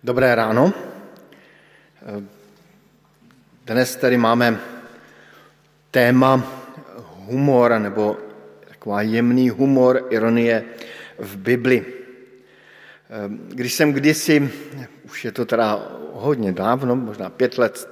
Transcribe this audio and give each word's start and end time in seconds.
Dobré 0.00 0.34
ráno. 0.34 0.72
Dnes 3.66 3.96
tady 3.96 4.16
máme 4.16 4.60
téma 5.90 6.40
humor, 7.28 7.78
nebo 7.78 8.16
taková 8.68 9.02
jemný 9.02 9.50
humor, 9.50 10.06
ironie 10.10 10.64
v 11.18 11.36
Bibli. 11.36 11.84
Když 13.48 13.74
jsem 13.74 13.92
kdysi, 13.92 14.50
už 15.04 15.24
je 15.24 15.32
to 15.32 15.44
teda 15.44 15.88
hodně 16.12 16.52
dávno, 16.52 16.96
možná 16.96 17.30
pět 17.30 17.58
let 17.58 17.88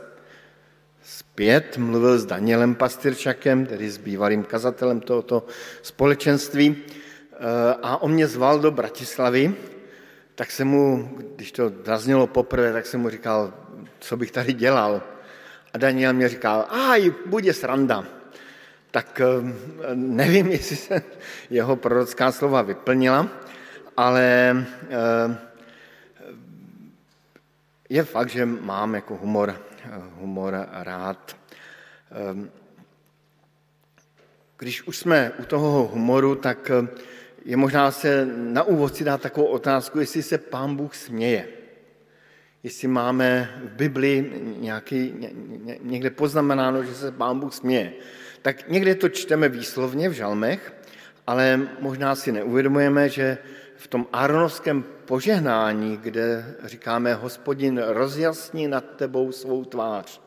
zpět, 1.05 1.79
mluvil 1.79 2.19
s 2.19 2.27
Danielem 2.27 2.75
Pastyrčakem, 2.75 3.67
tedy 3.67 3.91
s 3.91 3.99
bývalým 3.99 4.45
kazatelem 4.45 5.01
tohoto 5.01 5.47
společenství, 5.83 6.77
a 7.83 8.03
on 8.03 8.13
mě 8.13 8.27
zval 8.27 8.59
do 8.59 8.71
Bratislavy, 8.71 9.55
tak 10.39 10.51
jsem 10.51 10.69
mu, 10.69 11.11
když 11.37 11.53
to 11.53 11.73
zaznělo 11.85 12.27
poprvé, 12.27 12.73
tak 12.73 12.87
jsem 12.87 13.01
mu 13.01 13.11
říkal, 13.11 13.55
co 13.99 14.17
bych 14.17 14.31
tady 14.31 14.53
dělal. 14.53 15.03
A 15.75 15.79
Daniel 15.79 16.13
mě 16.13 16.29
říkal, 16.29 16.67
aj, 16.71 17.13
bude 17.27 17.53
sranda. 17.53 18.05
Tak 18.91 19.21
eh, 19.21 19.25
nevím, 19.95 20.47
jestli 20.51 20.77
se 20.77 21.03
jeho 21.51 21.77
prorocká 21.77 22.33
slova 22.33 22.63
vyplnila, 22.63 23.29
ale 23.97 24.57
eh, 24.91 25.39
je 27.89 28.05
fakt, 28.05 28.29
že 28.29 28.47
mám 28.47 28.95
jako 28.95 29.17
humor, 29.17 29.55
humor 30.21 30.69
rád. 30.73 31.37
Eh, 32.13 32.49
když 34.59 34.87
už 34.87 34.97
jsme 34.97 35.33
u 35.39 35.45
toho 35.45 35.87
humoru, 35.87 36.35
tak 36.35 36.71
je 37.45 37.57
možná 37.57 37.91
se 37.91 38.29
na 38.35 38.63
úvod 38.63 38.97
si 38.97 39.05
dát 39.05 39.21
takovou 39.21 39.47
otázku, 39.47 40.01
jestli 40.01 40.23
se 40.23 40.39
pán 40.39 40.77
Bůh 40.77 40.95
směje. 40.95 41.49
Jestli 42.63 42.89
máme 42.89 43.61
v 43.65 43.77
Bibli 43.77 44.33
nějaký, 44.59 45.15
ně, 45.19 45.31
někde 45.83 46.11
poznamenáno, 46.11 46.85
že 46.85 46.95
se 46.95 47.13
pán 47.13 47.41
Bůh 47.41 47.55
směje. 47.55 47.93
Tak 48.43 48.69
někde 48.69 48.95
to 48.95 49.09
čteme 49.09 49.49
výslovně 49.49 50.09
v 50.09 50.13
žalmech, 50.13 50.75
ale 51.27 51.69
možná 51.81 52.15
si 52.15 52.33
neuvědomujeme, 52.33 53.09
že 53.09 53.39
v 53.77 53.87
tom 53.87 54.07
Aronovském 54.13 54.85
požehnání, 55.05 55.97
kde 55.97 56.55
říkáme, 56.65 57.15
hospodin 57.15 57.83
rozjasní 57.87 58.69
nad 58.69 58.85
tebou 58.97 59.33
svou 59.33 59.65
tvář, 59.65 60.21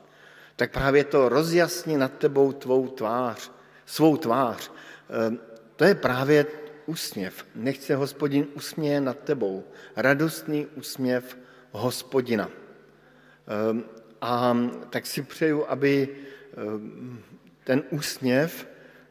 tak 0.55 0.71
právě 0.71 1.03
to 1.03 1.29
rozjasní 1.29 1.97
nad 1.97 2.13
tebou 2.17 2.51
tvou 2.51 2.87
tvář, 2.87 3.51
svou 3.85 4.17
tvář, 4.17 4.71
eh, 5.09 5.37
to 5.75 5.83
je 5.83 5.95
právě 5.95 6.45
úsměv. 6.85 7.45
Nech 7.55 7.77
se 7.83 7.95
hospodin 7.95 8.47
usměje 8.53 9.01
nad 9.01 9.19
tebou. 9.19 9.63
Radostný 9.95 10.65
úsměv 10.65 11.37
hospodina. 11.71 12.49
Ehm, 13.47 13.83
a 14.21 14.57
tak 14.89 15.05
si 15.05 15.21
přeju, 15.21 15.65
aby 15.67 16.09
ehm, 16.57 17.23
ten 17.63 17.83
úsměv 17.89 18.67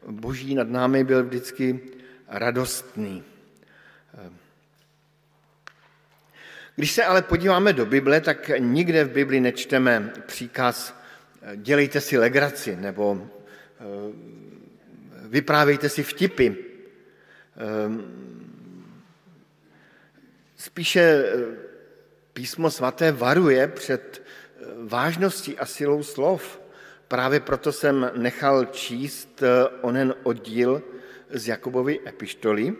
boží 0.07 0.55
nad 0.55 0.69
námi 0.69 1.05
byl 1.05 1.25
vždycky 1.25 1.81
radostný. 2.29 3.25
Ehm. 4.19 4.37
Když 6.77 6.93
se 6.93 7.05
ale 7.05 7.23
podíváme 7.23 7.73
do 7.73 7.87
Bible, 7.87 8.21
tak 8.21 8.51
nikde 8.59 9.05
v 9.05 9.11
Bibli 9.11 9.41
nečteme 9.41 10.13
příkaz 10.27 11.01
dělejte 11.57 12.01
si 12.01 12.19
legraci 12.19 12.77
nebo 12.77 13.29
vyprávějte 15.29 15.89
si 15.89 16.03
vtipy, 16.03 16.51
spíše 20.57 21.01
eh, 21.01 21.57
písmo 22.33 22.71
svaté 22.71 23.13
varuje 23.13 23.69
před 23.69 24.23
eh, 24.23 24.65
vážností 24.85 25.59
a 25.59 25.67
silou 25.67 26.03
slov. 26.03 26.61
Právě 27.09 27.41
proto 27.41 27.73
jsem 27.73 28.11
nechal 28.17 28.65
číst 28.65 29.43
eh, 29.43 29.69
onen 29.81 30.15
oddíl 30.23 30.83
z 31.31 31.49
Jakobovy 31.49 32.01
epištoly, 32.07 32.75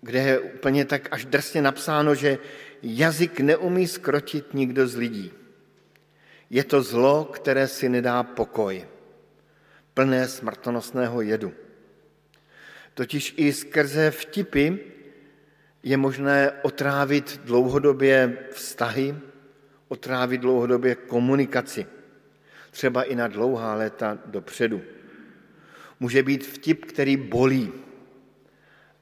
kde 0.00 0.18
je 0.18 0.40
úplně 0.40 0.84
tak 0.84 1.08
až 1.10 1.24
drsně 1.24 1.62
napsáno, 1.62 2.14
že 2.14 2.38
jazyk 2.82 3.40
neumí 3.40 3.88
skrotit 3.88 4.54
nikdo 4.54 4.86
z 4.86 4.96
lidí. 4.96 5.32
Je 6.50 6.64
to 6.64 6.82
zlo, 6.82 7.24
které 7.24 7.68
si 7.68 7.88
nedá 7.88 8.22
pokoj 8.22 8.86
plné 9.94 10.28
smrtonosného 10.28 11.20
jedu. 11.20 11.52
Totiž 12.94 13.34
i 13.36 13.52
skrze 13.52 14.10
vtipy 14.10 14.70
je 15.82 15.96
možné 15.96 16.52
otrávit 16.62 17.40
dlouhodobě 17.44 18.38
vztahy, 18.50 19.14
otrávit 19.88 20.40
dlouhodobě 20.40 20.94
komunikaci, 20.94 21.86
třeba 22.70 23.02
i 23.02 23.14
na 23.14 23.28
dlouhá 23.28 23.74
léta 23.74 24.18
dopředu. 24.26 24.82
Může 26.00 26.22
být 26.22 26.46
vtip, 26.46 26.84
který 26.84 27.16
bolí 27.16 27.72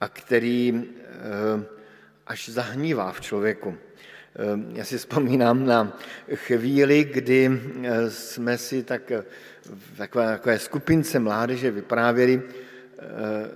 a 0.00 0.08
který 0.08 0.84
eh, 0.98 1.64
až 2.26 2.48
zahnívá 2.48 3.12
v 3.12 3.20
člověku. 3.20 3.78
Eh, 4.36 4.78
já 4.78 4.84
si 4.84 4.98
vzpomínám 4.98 5.66
na 5.66 5.98
chvíli, 6.34 7.04
kdy 7.04 7.60
eh, 7.82 8.10
jsme 8.10 8.58
si 8.58 8.82
tak 8.82 9.12
v 9.64 9.96
takové, 9.96 10.26
takové 10.26 10.58
skupince 10.58 11.18
mládeže 11.18 11.70
vyprávěli, 11.70 12.42
eh, 12.42 13.02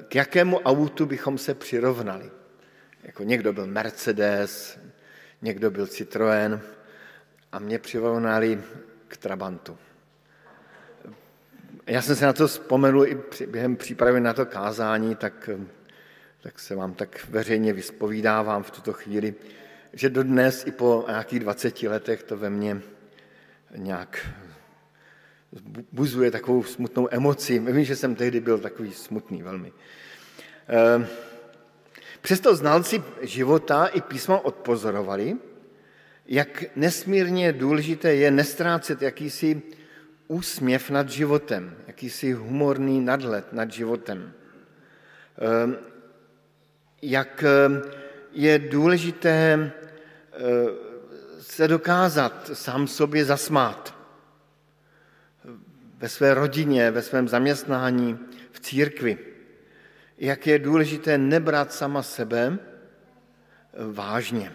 k 0.09 0.15
jakému 0.15 0.59
autu 0.59 1.07
bychom 1.07 1.39
se 1.39 1.55
přirovnali. 1.55 2.31
Jako 3.03 3.23
někdo 3.23 3.53
byl 3.53 3.67
Mercedes, 3.67 4.79
někdo 5.43 5.71
byl 5.71 5.85
Citroën 5.85 6.61
a 7.53 7.59
mě 7.59 7.79
přirovnali 7.79 8.61
k 9.09 9.17
Trabantu. 9.17 9.79
Já 11.87 12.03
jsem 12.03 12.17
se 12.17 12.27
na 12.27 12.33
to 12.33 12.49
vzpomenul 12.49 13.07
i 13.07 13.19
během 13.47 13.77
přípravy 13.77 14.21
na 14.21 14.33
to 14.33 14.47
kázání, 14.47 15.15
tak, 15.15 15.51
tak 16.43 16.59
se 16.59 16.75
vám 16.75 16.95
tak 16.95 17.27
veřejně 17.29 17.73
vyspovídávám 17.73 18.63
v 18.63 18.71
tuto 18.71 18.93
chvíli, 18.93 19.35
že 19.93 20.11
dodnes 20.11 20.67
i 20.67 20.71
po 20.71 21.05
nějakých 21.09 21.41
20 21.41 21.83
letech 21.83 22.23
to 22.23 22.37
ve 22.37 22.51
mně 22.51 22.83
nějak 23.77 24.27
buzuje 25.93 26.31
takovou 26.31 26.63
smutnou 26.63 27.09
emoci. 27.11 27.59
Vím, 27.59 27.85
že 27.85 27.97
jsem 27.97 28.15
tehdy 28.15 28.41
byl 28.41 28.59
takový 28.59 28.93
smutný 28.93 29.43
velmi. 29.43 29.73
Ehm, 30.69 31.07
přesto 32.21 32.57
znalci 32.57 33.03
života 33.21 33.87
i 33.87 34.01
písma 34.01 34.45
odpozorovali, 34.45 35.37
jak 36.27 36.65
nesmírně 36.77 37.53
důležité 37.53 38.15
je 38.15 38.31
nestrácet 38.31 39.03
jakýsi 39.03 39.63
úsměv 40.29 40.91
nad 40.91 41.09
životem, 41.09 41.77
jakýsi 41.87 42.33
humorný 42.33 43.01
nadhled 43.01 43.53
nad 43.53 43.73
životem. 43.73 44.33
Ehm, 45.39 45.77
jak 47.03 47.45
ehm, 47.45 47.83
je 48.37 48.59
důležité 48.59 49.73
se 51.41 51.69
dokázat 51.69 52.51
sám 52.53 52.87
sobě 52.87 53.25
zasmát 53.25 53.95
ve 55.99 56.09
své 56.09 56.35
rodině, 56.35 56.91
ve 56.91 57.03
svém 57.03 57.29
zaměstnání, 57.29 58.19
v 58.53 58.61
církvi. 58.61 59.19
Jak 60.19 60.47
je 60.47 60.59
důležité 60.59 61.19
nebrat 61.19 61.73
sama 61.73 62.03
sebe 62.03 62.59
vážně. 63.93 64.53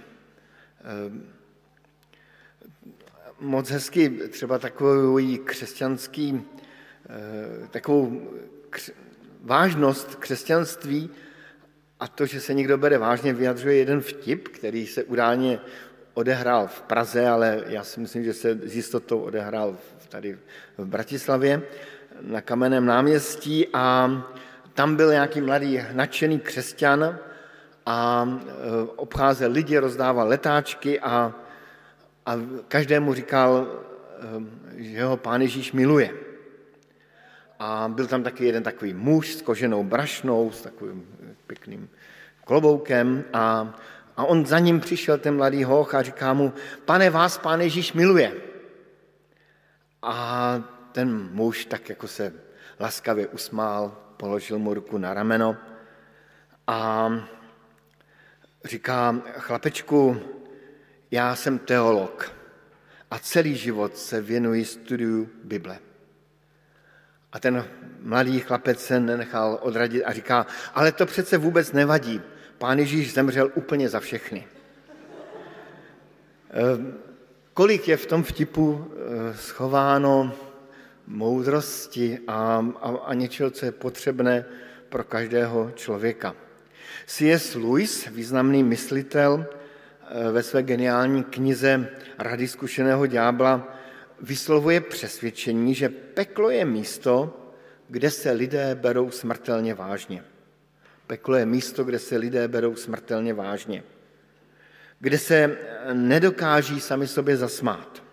Moc 3.39 3.69
hezky 3.69 4.09
třeba 4.09 4.59
takový 4.59 5.37
křesťanský, 5.37 6.41
takovou 7.71 8.31
vážnost 9.41 10.15
křesťanství 10.15 11.09
a 12.01 12.07
to, 12.07 12.25
že 12.25 12.41
se 12.41 12.53
někdo 12.53 12.77
bere 12.77 12.97
vážně, 12.97 13.33
vyjadřuje 13.33 13.75
jeden 13.75 14.01
vtip, 14.01 14.47
který 14.47 14.87
se 14.87 15.03
událně 15.03 15.59
odehrál 16.13 16.67
v 16.67 16.81
Praze, 16.81 17.27
ale 17.27 17.63
já 17.67 17.83
si 17.83 17.99
myslím, 17.99 18.23
že 18.23 18.33
se 18.33 18.59
s 18.63 18.75
jistotou 18.75 19.19
odehrál 19.19 19.77
tady 20.09 20.37
v 20.77 20.85
Bratislavě 20.85 21.61
na 22.21 22.41
Kamenném 22.41 22.85
náměstí 22.85 23.67
a 23.73 24.11
tam 24.73 24.95
byl 24.95 25.11
nějaký 25.11 25.41
mladý 25.41 25.81
nadšený 25.91 26.39
křesťan 26.39 27.19
a 27.85 28.29
e, 28.29 28.47
obcházel 28.95 29.51
lidi, 29.51 29.77
rozdával 29.77 30.27
letáčky 30.27 30.99
a, 30.99 31.35
a 32.25 32.35
každému 32.67 33.13
říkal, 33.13 33.67
e, 34.77 34.83
že 34.83 35.03
ho 35.03 35.17
pán 35.17 35.41
Ježíš 35.41 35.71
miluje. 35.71 36.11
A 37.59 37.91
byl 37.93 38.07
tam 38.07 38.23
taky 38.23 38.45
jeden 38.45 38.63
takový 38.63 38.93
muž 38.93 39.35
s 39.35 39.41
koženou 39.41 39.83
brašnou, 39.83 40.51
s 40.51 40.61
takovým 40.61 41.05
pěkným 41.61 41.89
kloboukem 42.45 43.23
a, 43.33 43.79
a 44.17 44.25
on 44.25 44.45
za 44.45 44.59
ním 44.59 44.79
přišel, 44.79 45.17
ten 45.17 45.35
mladý 45.35 45.63
hoch, 45.63 45.95
a 45.95 46.01
říká 46.01 46.33
mu, 46.33 46.53
pane, 46.85 47.09
vás 47.09 47.37
pán 47.37 47.61
Ježíš 47.61 47.93
miluje. 47.93 48.33
A 50.01 50.57
ten 50.91 51.29
muž 51.31 51.65
tak 51.65 51.89
jako 51.89 52.07
se 52.07 52.33
laskavě 52.79 53.27
usmál, 53.27 53.97
položil 54.17 54.59
mu 54.59 54.73
ruku 54.73 54.97
na 54.97 55.13
rameno 55.13 55.57
a 56.67 57.09
Říká, 58.65 59.21
chlapečku, 59.37 60.21
já 61.11 61.35
jsem 61.35 61.59
teolog 61.59 62.31
a 63.11 63.19
celý 63.19 63.55
život 63.55 63.97
se 63.97 64.21
věnuji 64.21 64.65
studiu 64.65 65.29
Bible. 65.43 65.90
A 67.31 67.39
ten 67.39 67.65
mladý 68.01 68.39
chlapec 68.39 68.85
se 68.85 68.99
nenechal 68.99 69.59
odradit 69.61 70.03
a 70.03 70.13
říká, 70.13 70.45
ale 70.73 70.91
to 70.91 71.05
přece 71.05 71.37
vůbec 71.37 71.71
nevadí. 71.71 72.21
Pán 72.57 72.79
Ježíš 72.79 73.13
zemřel 73.13 73.51
úplně 73.55 73.89
za 73.89 73.99
všechny. 73.99 74.47
Ehm, 76.49 76.93
kolik 77.53 77.87
je 77.87 77.97
v 77.97 78.05
tom 78.05 78.23
vtipu 78.23 78.87
eh, 78.91 79.37
schováno 79.37 80.33
moudrosti 81.07 82.19
a, 82.27 82.65
a, 82.81 82.89
a 82.89 83.13
něčeho, 83.13 83.51
co 83.51 83.65
je 83.65 83.71
potřebné 83.71 84.45
pro 84.89 85.03
každého 85.03 85.71
člověka. 85.75 86.35
C.S. 87.05 87.55
Lewis, 87.55 88.07
významný 88.07 88.63
myslitel, 88.63 89.45
eh, 89.45 90.31
ve 90.31 90.43
své 90.43 90.63
geniální 90.63 91.23
knize 91.23 91.89
Rady 92.19 92.47
zkušeného 92.47 93.05
ďábla 93.05 93.80
vyslovuje 94.21 94.81
přesvědčení, 94.81 95.75
že 95.75 95.89
peklo 95.89 96.49
je 96.49 96.65
místo, 96.65 97.37
kde 97.87 98.11
se 98.11 98.31
lidé 98.31 98.75
berou 98.75 99.11
smrtelně 99.11 99.73
vážně. 99.73 100.23
Peklo 101.07 101.35
je 101.35 101.45
místo, 101.45 101.83
kde 101.83 101.99
se 101.99 102.17
lidé 102.17 102.47
berou 102.47 102.75
smrtelně 102.75 103.33
vážně. 103.33 103.83
Kde 104.99 105.17
se 105.17 105.57
nedokáží 105.93 106.79
sami 106.79 107.07
sobě 107.07 107.37
zasmát. 107.37 108.03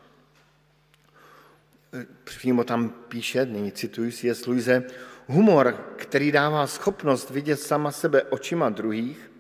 Přímo 2.25 2.65
tam 2.65 2.89
píše, 2.89 3.47
nyní 3.47 3.73
cituji 3.73 4.13
si 4.13 4.27
je 4.27 4.35
Luise, 4.47 4.83
humor, 5.27 5.73
který 5.97 6.33
dává 6.33 6.67
schopnost 6.67 7.31
vidět 7.31 7.57
sama 7.57 7.93
sebe 7.93 8.23
očima 8.23 8.71
druhých, 8.71 9.31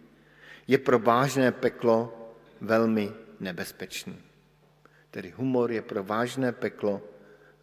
je 0.66 0.78
pro 0.78 0.98
vážné 0.98 1.52
peklo 1.52 2.30
velmi 2.60 3.12
nebezpečný. 3.40 4.27
Tedy 5.10 5.30
humor 5.30 5.72
je 5.72 5.82
pro 5.82 6.04
vážné 6.04 6.52
peklo 6.52 7.02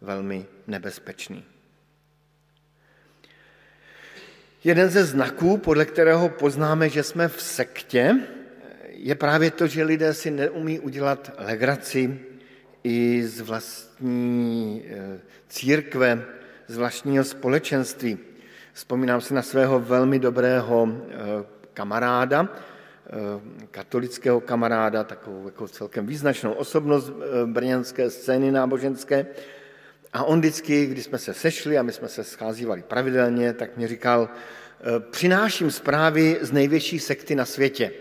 velmi 0.00 0.46
nebezpečný. 0.66 1.44
Jeden 4.64 4.90
ze 4.90 5.04
znaků, 5.04 5.58
podle 5.58 5.84
kterého 5.84 6.28
poznáme, 6.28 6.88
že 6.88 7.02
jsme 7.02 7.28
v 7.28 7.42
sektě, 7.42 8.16
je 8.88 9.14
právě 9.14 9.50
to, 9.50 9.66
že 9.66 9.84
lidé 9.84 10.14
si 10.14 10.30
neumí 10.30 10.80
udělat 10.80 11.32
legraci 11.38 12.20
i 12.84 13.22
z 13.26 13.40
vlastní 13.40 14.84
eh, 14.88 15.20
církve, 15.48 16.24
z 16.68 16.76
vlastního 16.76 17.24
společenství. 17.24 18.18
Vzpomínám 18.72 19.20
si 19.20 19.34
na 19.34 19.42
svého 19.42 19.80
velmi 19.80 20.18
dobrého 20.18 20.88
eh, 20.90 21.14
kamaráda, 21.74 22.48
katolického 23.70 24.40
kamaráda, 24.40 25.04
takovou 25.04 25.44
jako 25.44 25.68
celkem 25.68 26.06
význačnou 26.06 26.52
osobnost 26.52 27.12
brněnské 27.46 28.10
scény 28.10 28.50
náboženské. 28.50 29.26
A 30.12 30.24
on 30.24 30.38
vždycky, 30.38 30.86
když 30.86 31.04
jsme 31.04 31.18
se 31.18 31.34
sešli 31.34 31.78
a 31.78 31.82
my 31.82 31.92
jsme 31.92 32.08
se 32.08 32.24
scházívali 32.24 32.82
pravidelně, 32.82 33.52
tak 33.52 33.76
mě 33.76 33.88
říkal, 33.88 34.28
přináším 35.10 35.70
zprávy 35.70 36.38
z 36.40 36.52
největší 36.52 36.98
sekty 36.98 37.34
na 37.34 37.44
světě, 37.44 37.92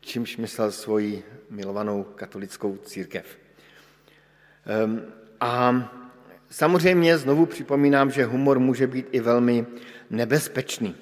čímž 0.00 0.36
myslel 0.36 0.72
svoji 0.72 1.24
milovanou 1.50 2.02
katolickou 2.04 2.76
církev. 2.76 3.24
Ehm, 4.66 5.02
a 5.40 5.74
samozřejmě 6.50 7.18
znovu 7.18 7.46
připomínám, 7.46 8.10
že 8.10 8.24
humor 8.24 8.58
může 8.58 8.86
být 8.86 9.06
i 9.12 9.20
velmi 9.20 9.66
nebezpečný, 10.10 10.96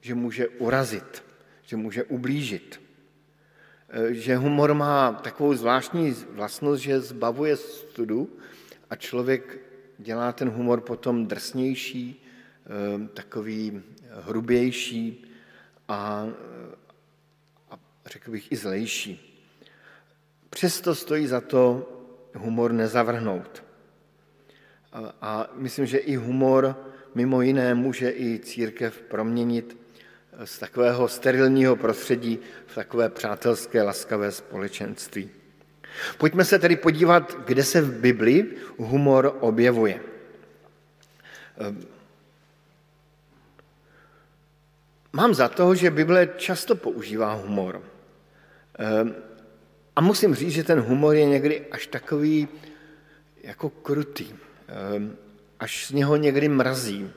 že 0.00 0.14
může 0.14 0.48
urazit, 0.48 1.22
že 1.70 1.76
může 1.76 2.04
ublížit. 2.04 2.80
Ehm, 3.88 4.14
že 4.14 4.36
humor 4.36 4.74
má 4.74 5.12
takovou 5.12 5.54
zvláštní 5.54 6.10
vlastnost, 6.34 6.82
že 6.82 7.00
zbavuje 7.00 7.56
studu 7.56 8.26
a 8.90 8.96
člověk 8.96 9.58
dělá 9.98 10.32
ten 10.32 10.50
humor 10.50 10.80
potom 10.80 11.26
drsnější, 11.26 12.26
ehm, 12.66 13.08
takový 13.08 13.82
hrubější 14.10 15.24
a, 15.88 16.26
a 17.70 17.74
řekl 18.06 18.30
bych 18.30 18.52
i 18.52 18.56
zlejší. 18.56 19.14
Přesto 20.50 20.94
stojí 20.94 21.26
za 21.26 21.40
to 21.40 21.86
humor 22.34 22.72
nezavrhnout. 22.72 23.62
A 25.22 25.50
myslím, 25.54 25.86
že 25.86 25.98
i 25.98 26.16
humor 26.16 26.74
mimo 27.14 27.42
jiné 27.42 27.74
může 27.74 28.10
i 28.10 28.38
církev 28.38 29.02
proměnit 29.02 29.79
z 30.44 30.58
takového 30.58 31.08
sterilního 31.08 31.76
prostředí 31.76 32.38
v 32.66 32.74
takové 32.74 33.08
přátelské, 33.08 33.82
laskavé 33.82 34.32
společenství. 34.32 35.30
Pojďme 36.18 36.44
se 36.44 36.58
tedy 36.58 36.76
podívat, 36.76 37.36
kde 37.46 37.64
se 37.64 37.80
v 37.80 38.00
Bibli 38.00 38.46
humor 38.78 39.36
objevuje. 39.40 40.00
Mám 45.12 45.34
za 45.34 45.48
to, 45.48 45.74
že 45.74 45.90
Bible 45.90 46.28
často 46.36 46.76
používá 46.76 47.32
humor. 47.32 47.82
A 49.96 50.00
musím 50.00 50.34
říct, 50.34 50.52
že 50.52 50.64
ten 50.64 50.80
humor 50.80 51.14
je 51.14 51.24
někdy 51.24 51.66
až 51.70 51.86
takový 51.86 52.48
jako 53.42 53.70
krutý, 53.70 54.34
ehm, 54.68 55.16
až 55.60 55.86
z 55.86 55.90
něho 55.90 56.16
někdy 56.16 56.48
mrazí, 56.48 57.10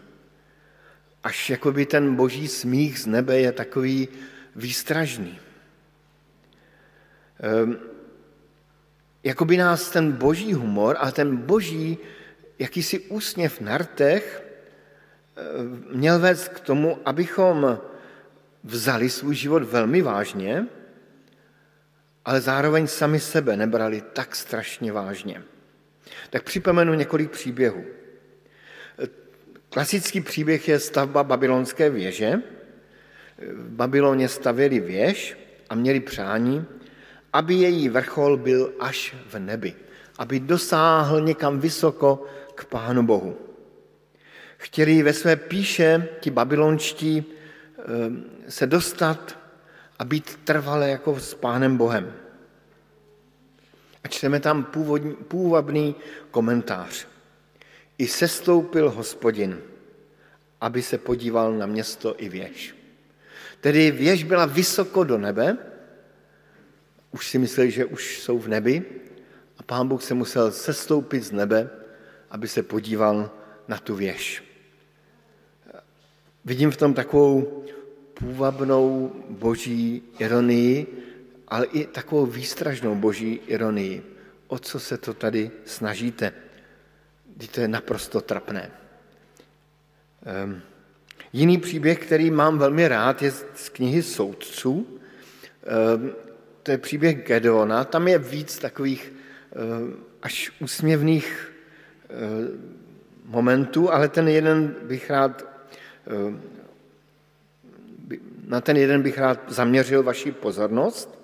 až 1.24 1.50
jakoby 1.50 1.86
ten 1.86 2.16
boží 2.16 2.48
smích 2.48 3.00
z 3.00 3.06
nebe 3.06 3.40
je 3.40 3.52
takový 3.52 4.08
výstražný. 4.56 5.40
Ehm, 7.40 7.78
jakoby 9.24 9.58
nás 9.58 9.90
ten 9.90 10.12
boží 10.12 10.54
humor 10.54 10.98
a 11.00 11.12
ten 11.12 11.38
boží 11.38 11.98
jakýsi 12.60 13.00
úsměv 13.00 13.62
na 13.62 13.78
rtech 13.78 14.44
ehm, 15.36 15.86
měl 15.92 16.20
vést 16.20 16.48
k 16.48 16.60
tomu, 16.60 17.00
abychom 17.06 17.80
vzali 18.64 19.10
svůj 19.10 19.36
život 19.36 19.64
velmi 19.64 20.02
vážně, 20.02 20.68
ale 22.26 22.42
zároveň 22.42 22.88
sami 22.88 23.20
sebe 23.20 23.58
nebrali 23.58 24.04
tak 24.14 24.36
strašně 24.36 24.92
vážně. 24.92 25.44
Tak 26.30 26.44
připomenu 26.44 26.94
několik 26.94 27.32
příběhů. 27.32 28.03
Klasický 29.74 30.22
příběh 30.22 30.68
je 30.68 30.80
stavba 30.80 31.24
babylonské 31.24 31.90
věže. 31.90 32.42
V 33.38 33.70
Babyloně 33.70 34.30
stavěli 34.30 34.80
věž 34.80 35.38
a 35.70 35.76
měli 35.76 36.00
přání, 36.00 36.66
aby 37.34 37.54
její 37.54 37.90
vrchol 37.90 38.38
byl 38.38 38.74
až 38.80 39.16
v 39.30 39.40
nebi, 39.40 39.74
aby 40.18 40.40
dosáhl 40.40 41.22
někam 41.22 41.60
vysoko 41.60 42.26
k 42.56 42.66
Pánu 42.66 43.04
Bohu. 43.04 43.38
Chtěli 44.58 45.04
ve 45.04 45.14
své 45.14 45.36
píše 45.36 46.08
ti 46.20 46.30
babylonští 46.30 47.26
eh, 47.26 47.84
se 48.50 48.68
dostat 48.68 49.40
a 50.00 50.06
být 50.06 50.40
trvale 50.44 50.90
jako 50.90 51.20
s 51.20 51.34
Pánem 51.34 51.78
Bohem. 51.78 52.14
A 54.04 54.08
čteme 54.08 54.40
tam 54.40 54.64
původní, 54.64 55.14
půvabný 55.14 55.96
komentář. 56.32 57.08
I 57.98 58.08
sestoupil 58.08 58.90
hospodin, 58.90 59.62
aby 60.64 60.82
se 60.82 60.98
podíval 60.98 61.54
na 61.54 61.66
město 61.66 62.16
i 62.18 62.30
věž. 62.30 62.76
Tedy 63.62 63.92
věž 63.92 64.24
byla 64.24 64.46
vysoko 64.46 65.04
do 65.04 65.18
nebe, 65.18 65.58
už 67.12 67.28
si 67.28 67.38
mysleli, 67.38 67.72
že 67.72 67.86
už 67.86 68.20
jsou 68.20 68.40
v 68.40 68.48
nebi 68.48 68.86
a 69.58 69.64
pán 69.64 69.88
Bůh 69.88 70.04
se 70.04 70.14
musel 70.14 70.52
sestoupit 70.52 71.24
z 71.24 71.32
nebe, 71.32 71.70
aby 72.32 72.48
se 72.48 72.64
podíval 72.64 73.32
na 73.68 73.78
tu 73.78 73.96
věž. 73.96 74.44
Vidím 76.46 76.72
v 76.72 76.78
tom 76.78 76.94
takovou 76.94 77.66
půvabnou 78.14 79.12
boží 79.30 80.04
ironii, 80.20 80.88
ale 81.48 81.66
i 81.66 81.86
takovou 81.86 82.26
výstražnou 82.26 82.96
boží 82.96 83.40
ironii. 83.48 84.04
O 84.48 84.60
co 84.60 84.80
se 84.80 84.98
to 84.98 85.14
tady 85.14 85.52
snažíte? 85.66 86.32
Když 87.36 87.50
to 87.50 87.62
je 87.62 87.68
naprosto 87.68 88.22
trapné. 88.22 88.83
Um, 90.46 90.62
jiný 91.34 91.58
příběh, 91.58 92.00
který 92.00 92.32
mám 92.32 92.58
velmi 92.58 92.88
rád, 92.88 93.22
je 93.22 93.32
z 93.32 93.70
knihy 93.70 94.04
Soudců. 94.04 94.74
Um, 94.74 96.12
to 96.64 96.72
je 96.72 96.78
příběh 96.78 97.26
Gedeona. 97.26 97.84
Tam 97.84 98.08
je 98.08 98.18
víc 98.18 98.60
takových 98.60 99.14
um, 99.14 99.96
až 100.22 100.52
úsměvných 100.60 101.50
momentů, 103.26 103.92
ale 103.92 104.10
ten 104.10 104.28
jeden 104.28 104.76
bych 104.84 105.10
rád 105.10 105.46
na 108.48 108.62
ten 108.62 108.78
jeden 108.78 109.02
bych 109.02 109.18
rád 109.18 109.40
zaměřil 109.48 110.04
vaši 110.04 110.32
pozornost. 110.32 111.20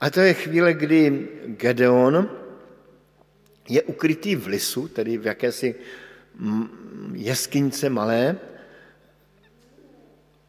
A 0.00 0.10
to 0.10 0.20
je 0.20 0.34
chvíle, 0.34 0.74
kdy 0.74 1.28
Gedeon 1.46 2.30
je 3.68 3.82
ukrytý 3.82 4.36
v 4.36 4.46
lisu, 4.46 4.88
tedy 4.88 5.18
v 5.18 5.26
jakési 5.26 5.74
jeskyňce 7.12 7.90
malé, 7.90 8.36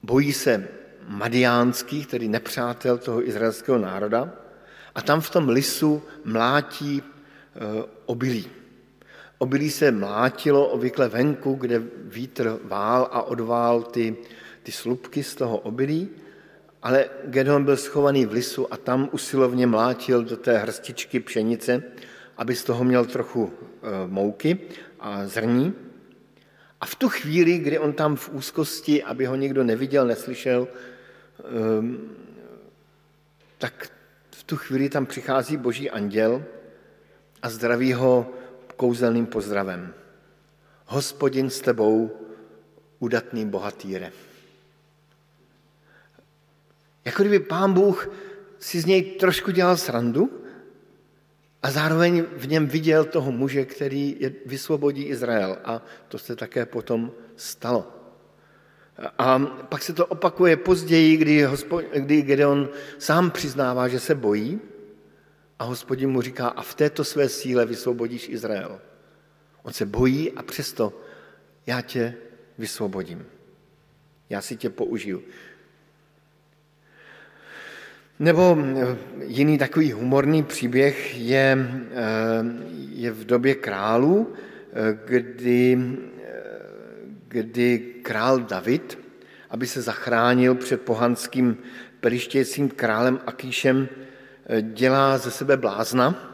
bojí 0.04 0.34
se 0.34 0.68
madiánských, 1.08 2.08
tedy 2.08 2.28
nepřátel 2.28 2.98
toho 2.98 3.28
izraelského 3.28 3.78
národa, 3.78 4.34
a 4.96 5.02
tam 5.02 5.22
v 5.22 5.30
tom 5.30 5.50
lisu 5.50 6.04
mlátí 6.24 7.04
obilí. 8.06 8.48
Obilí 9.38 9.72
se 9.72 9.92
mlátilo 9.92 10.68
obvykle 10.68 11.10
venku, 11.10 11.54
kde 11.54 11.84
vítr 12.04 12.60
vál 12.64 13.10
a 13.12 13.22
odvál 13.22 13.84
ty, 13.84 14.16
ty 14.64 14.72
slupky 14.72 15.24
z 15.24 15.36
toho 15.36 15.58
obilí, 15.58 16.10
ale 16.84 17.10
Gedeon 17.26 17.66
byl 17.66 17.78
schovaný 17.78 18.26
v 18.26 18.32
lisu 18.32 18.74
a 18.74 18.78
tam 18.78 19.10
usilovně 19.12 19.68
mlátil 19.68 20.24
do 20.24 20.38
té 20.38 20.58
hrstičky 20.58 21.20
pšenice, 21.20 21.84
aby 22.38 22.56
z 22.56 22.64
toho 22.64 22.84
měl 22.84 23.06
trochu 23.06 23.54
e, 23.54 24.08
mouky 24.08 24.60
a 25.00 25.28
zrní. 25.28 25.74
A 26.82 26.86
v 26.86 26.96
tu 26.96 27.10
chvíli, 27.10 27.58
kdy 27.58 27.80
on 27.80 27.94
tam 27.94 28.16
v 28.16 28.30
úzkosti, 28.30 29.04
aby 29.04 29.26
ho 29.26 29.36
nikdo 29.36 29.64
neviděl, 29.64 30.08
neslyšel, 30.08 30.68
ehm, 31.44 32.10
tak 33.58 33.92
v 34.32 34.44
tu 34.44 34.58
chvíli 34.58 34.90
tam 34.90 35.06
přichází 35.06 35.58
boží 35.58 35.90
anděl 35.90 36.44
a 37.42 37.50
zdraví 37.50 37.94
ho 37.94 38.34
kouzelným 38.76 39.26
pozdravem. 39.26 39.94
Hospodin 40.86 41.50
s 41.50 41.62
tebou, 41.62 42.12
udatný 43.00 43.46
bohatýre. 43.46 44.12
Jako 47.06 47.24
kdyby 47.24 47.40
pán 47.40 47.74
Bůh 47.74 48.10
si 48.60 48.82
z 48.82 48.86
něj 48.86 49.02
trošku 49.02 49.52
dělal 49.52 49.78
srandu 49.78 50.44
a 51.68 51.72
zároveň 51.72 52.24
v 52.38 52.48
něm 52.48 52.68
viděl 52.68 53.06
toho 53.06 53.32
muže, 53.32 53.66
který 53.66 54.16
je, 54.20 54.32
vysvobodí 54.46 55.04
Izrael. 55.04 55.58
A 55.64 55.82
to 56.08 56.18
se 56.18 56.36
také 56.36 56.66
potom 56.66 57.12
stalo. 57.36 57.92
A 59.18 59.40
pak 59.40 59.84
se 59.84 59.94
to 59.94 60.06
opakuje 60.06 60.58
později, 60.58 61.18
kdy, 61.18 61.44
hospod, 61.44 61.86
kdy 61.94 62.22
Gedeon 62.22 62.70
sám 62.98 63.32
přiznává, 63.32 63.88
že 63.88 64.00
se 64.00 64.16
bojí 64.16 64.60
a 65.60 65.64
hospodin 65.64 66.10
mu 66.10 66.22
říká, 66.22 66.48
a 66.48 66.62
v 66.62 66.76
této 66.76 67.04
své 67.04 67.30
síle 67.30 67.66
vysvobodíš 67.66 68.30
Izrael. 68.30 68.80
On 69.64 69.74
se 69.74 69.86
bojí 69.86 70.32
a 70.32 70.44
přesto 70.44 70.94
já 71.66 71.82
tě 71.82 72.16
vysvobodím. 72.58 73.26
Já 74.30 74.42
si 74.42 74.56
tě 74.56 74.70
použiju. 74.70 75.24
Nebo 78.20 78.58
eh, 78.60 78.98
jiný 79.24 79.58
takový 79.58 79.92
humorný 79.92 80.44
příběh 80.44 81.18
je, 81.18 81.58
eh, 81.92 82.06
je 82.90 83.12
v 83.12 83.26
době 83.26 83.56
králů, 83.56 84.34
eh, 84.74 85.00
kdy, 85.06 85.80
kdy 87.28 87.80
král 88.02 88.40
David, 88.40 89.00
aby 89.50 89.68
se 89.68 89.82
zachránil 89.82 90.56
před 90.56 90.82
pohanským 90.82 91.58
perištějícím 92.00 92.70
králem 92.70 93.20
Akíšem, 93.26 93.90
dělá 94.62 95.18
ze 95.18 95.32
sebe 95.32 95.58
blázna. 95.58 96.34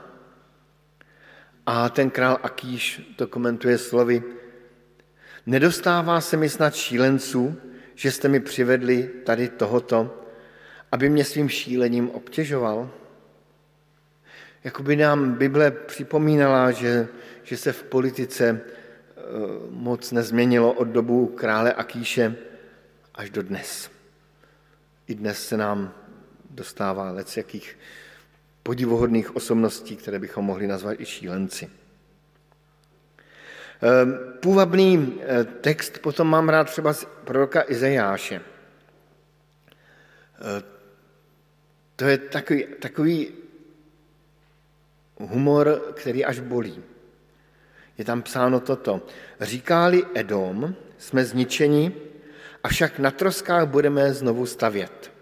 A 1.65 1.89
ten 1.89 2.09
král 2.09 2.37
Akíš 2.43 3.13
to 3.15 3.27
komentuje 3.27 3.77
slovy 3.77 4.23
Nedostává 5.45 6.21
se 6.21 6.37
mi 6.37 6.49
snad 6.49 6.75
šílenců, 6.75 7.55
že 7.95 8.11
jste 8.11 8.27
mi 8.27 8.39
přivedli 8.39 9.09
tady 9.25 9.47
tohoto, 9.47 10.23
aby 10.93 11.09
mě 11.09 11.25
svým 11.25 11.50
šílením 11.50 12.09
obtěžoval? 12.09 12.89
Jakoby 14.63 14.95
nám 14.95 15.33
Bible 15.33 15.71
připomínala, 15.71 16.71
že, 16.71 17.07
že 17.43 17.57
se 17.57 17.71
v 17.71 17.83
politice 17.83 18.62
eh, 18.62 19.21
moc 19.69 20.12
nezměnilo 20.12 20.73
od 20.73 20.88
dobu 20.88 21.27
krále 21.27 21.73
Akíše 21.73 22.35
až 23.15 23.29
do 23.29 23.43
dnes. 23.43 23.91
I 25.07 25.15
dnes 25.15 25.47
se 25.47 25.57
nám 25.57 25.93
dostává 26.50 27.12
lec 27.12 27.38
jakých 27.38 27.77
podivohodných 28.63 29.35
osobností, 29.35 29.95
které 29.95 30.19
bychom 30.19 30.45
mohli 30.45 30.67
nazvat 30.67 31.00
i 31.00 31.05
šílenci. 31.05 31.69
Ehm, 33.81 34.19
půvabný 34.39 35.21
eh, 35.21 35.43
text 35.43 36.00
potom 36.00 36.27
mám 36.27 36.50
rád 36.50 36.63
třeba 36.63 36.93
z 36.93 37.05
proroka 37.25 37.63
Izajáše. 37.67 38.41
To 41.95 42.05
je 42.05 42.17
takový, 42.17 42.65
takový 42.79 43.31
humor, 45.19 45.93
který 45.95 46.25
až 46.25 46.39
bolí. 46.39 46.83
Je 47.97 48.05
tam 48.05 48.21
psáno 48.21 48.59
toto. 48.59 49.01
Říkáli 49.41 50.05
Edom, 50.13 50.75
jsme 50.97 51.25
zničeni, 51.25 51.91
avšak 52.63 53.00
na 53.00 53.12
troskách 53.12 53.67
budeme 53.67 54.13
znovu 54.13 54.45
stavět 54.45 55.13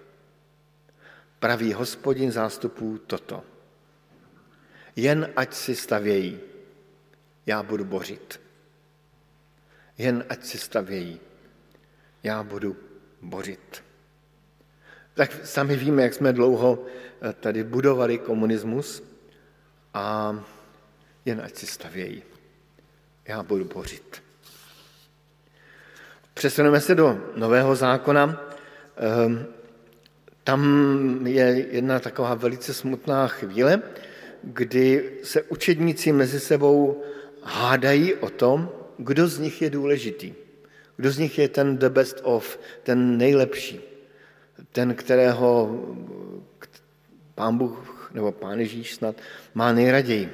praví 1.41 1.73
hospodin 1.73 2.31
zástupů 2.31 2.97
toto. 2.97 3.43
Jen 4.95 5.33
ať 5.35 5.53
si 5.53 5.75
stavějí, 5.75 6.39
já 7.45 7.63
budu 7.63 7.85
bořit. 7.85 8.41
Jen 9.97 10.25
ať 10.29 10.43
si 10.45 10.57
stavějí, 10.57 11.19
já 12.23 12.43
budu 12.43 12.77
bořit. 13.21 13.83
Tak 15.13 15.31
sami 15.43 15.75
víme, 15.75 16.03
jak 16.03 16.13
jsme 16.13 16.33
dlouho 16.33 16.85
eh, 17.21 17.33
tady 17.33 17.63
budovali 17.63 18.17
komunismus 18.17 19.03
a 19.93 20.35
jen 21.25 21.41
ať 21.45 21.55
si 21.55 21.65
stavějí, 21.65 22.23
já 23.27 23.43
budu 23.43 23.65
bořit. 23.65 24.23
Přesuneme 26.33 26.81
se 26.81 26.95
do 26.95 27.19
Nového 27.35 27.75
zákona. 27.75 28.53
Ehm, 28.97 29.45
tam 30.43 31.27
je 31.27 31.67
jedna 31.71 31.99
taková 31.99 32.35
velice 32.35 32.73
smutná 32.73 33.27
chvíle, 33.27 33.81
kdy 34.43 35.11
se 35.23 35.41
učedníci 35.41 36.11
mezi 36.11 36.39
sebou 36.39 37.03
hádají 37.43 38.13
o 38.13 38.29
tom, 38.29 38.69
kdo 38.97 39.27
z 39.27 39.39
nich 39.39 39.61
je 39.61 39.69
důležitý. 39.69 40.33
Kdo 40.97 41.11
z 41.11 41.17
nich 41.17 41.39
je 41.39 41.47
ten 41.49 41.77
the 41.77 41.89
best 41.89 42.19
of, 42.23 42.59
ten 42.83 43.17
nejlepší, 43.17 43.90
ten, 44.71 44.95
kterého 44.95 45.79
pán 47.35 47.57
Bůh 47.57 48.11
nebo 48.13 48.31
pán 48.31 48.59
Ježíš 48.59 48.95
snad 48.95 49.15
má 49.53 49.73
nejraději. 49.73 50.31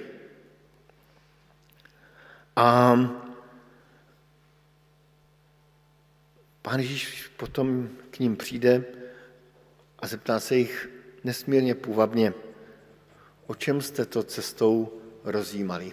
A 2.56 2.96
pán 6.62 6.80
Ježíš 6.80 7.32
potom 7.38 7.90
k 8.12 8.20
ním 8.20 8.36
přijde 8.36 8.84
a 10.00 10.08
zeptá 10.08 10.40
se 10.40 10.56
jich 10.56 10.90
nesmírně 11.24 11.76
půvabně, 11.76 12.34
o 13.48 13.56
čem 13.56 13.82
jste 13.82 14.06
to 14.06 14.24
cestou 14.24 15.02
rozjímali? 15.24 15.92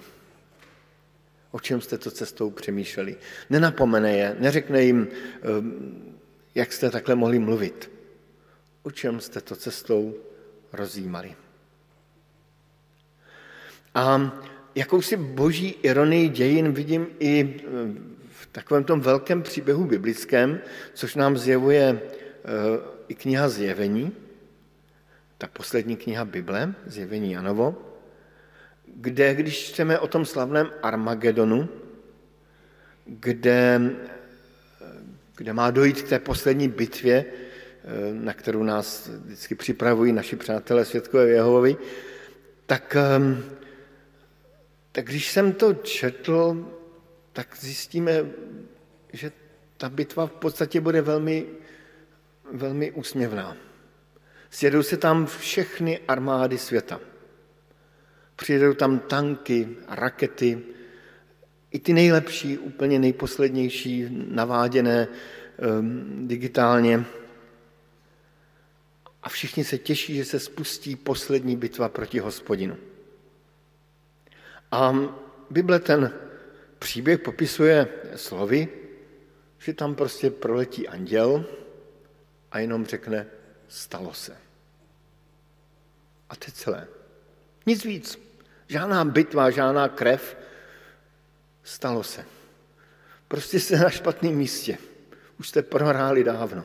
O 1.50 1.60
čem 1.60 1.80
jste 1.80 1.98
to 1.98 2.10
cestou 2.10 2.50
přemýšleli? 2.50 3.16
Nenapomene 3.50 4.16
je, 4.16 4.36
neřekne 4.38 4.82
jim, 4.82 5.08
ehm, 5.42 6.18
jak 6.54 6.72
jste 6.72 6.90
takhle 6.90 7.14
mohli 7.14 7.38
mluvit. 7.38 7.93
O 8.84 8.90
čem 8.90 9.20
jste 9.20 9.40
to 9.40 9.56
cestou 9.56 10.14
rozjímali? 10.72 11.34
A 13.94 14.32
jakousi 14.74 15.16
boží 15.16 15.68
ironii 15.82 16.28
dějin 16.28 16.72
vidím 16.72 17.06
i 17.18 17.40
ehm, 17.40 18.16
v 18.28 18.46
takovém 18.46 18.84
tom 18.84 19.00
velkém 19.00 19.42
příběhu 19.42 19.84
biblickém, 19.84 20.60
což 20.94 21.14
nám 21.14 21.38
zjevuje 21.38 21.88
ehm, 21.88 22.00
i 23.08 23.14
kniha 23.14 23.48
Zjevení, 23.48 24.12
ta 25.38 25.46
poslední 25.46 25.96
kniha 25.96 26.24
Bible, 26.24 26.74
Zjevení 26.86 27.32
Janovo, 27.32 27.76
kde, 28.86 29.34
když 29.34 29.72
čteme 29.72 29.98
o 29.98 30.06
tom 30.06 30.24
slavném 30.24 30.70
Armagedonu, 30.82 31.68
kde, 33.06 33.80
kde 35.36 35.52
má 35.52 35.70
dojít 35.70 36.02
k 36.02 36.08
té 36.08 36.18
poslední 36.18 36.68
bitvě, 36.68 37.24
na 38.12 38.32
kterou 38.32 38.62
nás 38.62 39.08
vždycky 39.08 39.54
připravují 39.54 40.12
naši 40.12 40.36
přátelé 40.36 40.84
Světkové 40.84 41.28
Jehovovi, 41.28 41.76
tak, 42.66 42.96
tak 44.92 45.04
když 45.04 45.30
jsem 45.30 45.52
to 45.52 45.74
četl, 45.74 46.68
tak 47.32 47.56
zjistíme, 47.60 48.26
že 49.12 49.32
ta 49.76 49.88
bitva 49.88 50.26
v 50.26 50.32
podstatě 50.32 50.80
bude 50.80 51.02
velmi 51.02 51.46
velmi 52.52 52.92
úsměvná. 52.92 53.56
Sjedou 54.50 54.82
se 54.82 54.96
tam 54.96 55.26
všechny 55.26 56.00
armády 56.08 56.58
světa. 56.58 57.00
Přijedou 58.36 58.74
tam 58.74 58.98
tanky, 58.98 59.68
rakety, 59.88 60.62
i 61.70 61.78
ty 61.78 61.92
nejlepší, 61.92 62.58
úplně 62.58 62.98
nejposlednější, 62.98 64.06
naváděné 64.28 65.08
um, 65.78 66.28
digitálně. 66.28 67.04
A 69.24 69.28
všichni 69.28 69.64
se 69.64 69.78
těší, 69.78 70.16
že 70.16 70.24
se 70.24 70.40
spustí 70.40 70.96
poslední 70.96 71.56
bitva 71.56 71.88
proti 71.88 72.18
hospodinu. 72.18 72.76
A 74.70 74.94
Bible 75.50 75.78
ten 75.80 76.12
příběh 76.78 77.20
popisuje 77.20 77.88
slovy, 78.16 78.68
že 79.58 79.72
tam 79.72 79.94
prostě 79.94 80.30
proletí 80.30 80.88
anděl, 80.88 81.46
a 82.52 82.58
jenom 82.58 82.86
řekne, 82.86 83.26
stalo 83.68 84.14
se. 84.14 84.36
A 86.30 86.36
to 86.36 86.44
je 86.48 86.52
celé. 86.52 86.86
Nic 87.66 87.84
víc. 87.84 88.18
Žádná 88.68 89.04
bitva, 89.04 89.50
žádná 89.50 89.88
krev. 89.88 90.36
Stalo 91.62 92.02
se. 92.02 92.24
Prostě 93.28 93.60
jste 93.60 93.78
na 93.78 93.90
špatném 93.90 94.34
místě. 94.34 94.78
Už 95.38 95.48
jste 95.48 95.62
prohráli 95.62 96.24
dávno. 96.24 96.64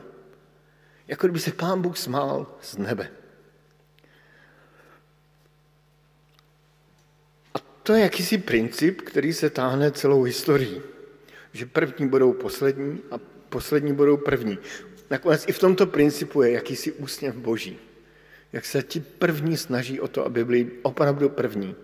Jako 1.10 1.26
kdyby 1.26 1.40
se 1.40 1.52
pán 1.52 1.82
Bůh 1.82 1.98
smál 1.98 2.46
z 2.62 2.76
nebe. 2.76 3.10
A 7.54 7.58
to 7.82 7.92
je 7.92 8.00
jakýsi 8.02 8.38
princip, 8.38 9.00
který 9.02 9.32
se 9.32 9.50
táhne 9.50 9.90
celou 9.90 10.22
historií. 10.22 10.82
Že 11.52 11.66
první 11.66 12.08
budou 12.08 12.32
poslední 12.32 13.00
a 13.10 13.18
poslední 13.48 13.92
budou 13.92 14.16
první. 14.16 14.58
Nakonec 15.10 15.48
i 15.48 15.52
v 15.52 15.58
tomto 15.58 15.86
principu 15.86 16.42
je 16.42 16.50
jakýsi 16.50 16.92
úsměv 16.92 17.34
boží. 17.34 17.78
Jak 18.52 18.64
se 18.64 18.82
ti 18.82 19.00
první 19.00 19.56
snaží 19.56 20.00
o 20.00 20.08
to, 20.08 20.26
aby 20.26 20.44
byli 20.44 20.70
opravdu 20.82 21.28
první, 21.28 21.76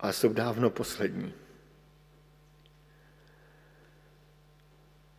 ale 0.00 0.12
jsou 0.12 0.32
dávno 0.32 0.70
poslední. 0.70 1.34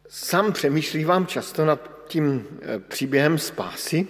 Sám 0.08 0.54
přemýšlím 0.54 1.28
často 1.28 1.66
nad 1.66 1.95
tím 2.08 2.48
eh, 2.62 2.80
příběhem 2.80 3.38
spásy, 3.38 4.08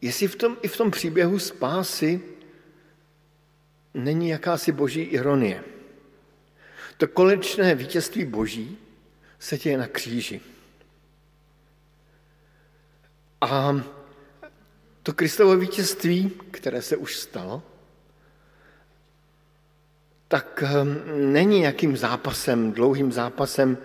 jestli 0.00 0.28
v 0.28 0.36
tom, 0.36 0.56
i 0.62 0.68
v 0.68 0.76
tom 0.76 0.90
příběhu 0.90 1.38
spásy 1.38 2.20
není 3.94 4.28
jakási 4.28 4.72
boží 4.72 5.00
ironie. 5.00 5.64
To 6.96 7.08
konečné 7.08 7.74
vítězství 7.74 8.24
boží 8.24 8.78
se 9.38 9.58
děje 9.58 9.78
na 9.78 9.86
kříži. 9.86 10.40
A 13.40 13.80
to 15.02 15.12
Kristovo 15.12 15.56
vítězství, 15.56 16.30
které 16.50 16.82
se 16.82 16.96
už 16.96 17.16
stalo, 17.16 17.62
tak 20.28 20.62
ehm, 20.66 21.02
není 21.32 21.60
nějakým 21.60 21.96
zápasem, 21.96 22.72
dlouhým 22.72 23.12
zápasem 23.12 23.78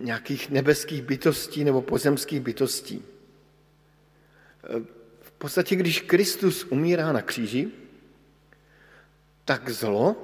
nějakých 0.00 0.50
nebeských 0.50 1.02
bytostí 1.02 1.64
nebo 1.64 1.82
pozemských 1.82 2.40
bytostí. 2.40 3.04
V 5.20 5.30
podstatě, 5.38 5.76
když 5.76 6.00
Kristus 6.00 6.64
umírá 6.64 7.12
na 7.12 7.22
kříži, 7.22 7.68
tak 9.44 9.70
zlo, 9.70 10.16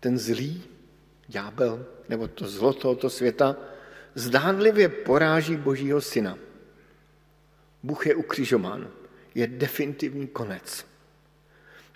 ten 0.00 0.18
zlý 0.18 0.62
ďábel, 1.28 1.86
nebo 2.08 2.28
to 2.28 2.48
zlo 2.48 2.72
tohoto 2.72 3.10
světa, 3.10 3.56
zdánlivě 4.14 4.88
poráží 4.88 5.56
Božího 5.56 6.00
syna. 6.00 6.38
Bůh 7.82 8.06
je 8.06 8.14
ukřižován. 8.14 8.90
Je 9.34 9.46
definitivní 9.46 10.26
konec. 10.26 10.89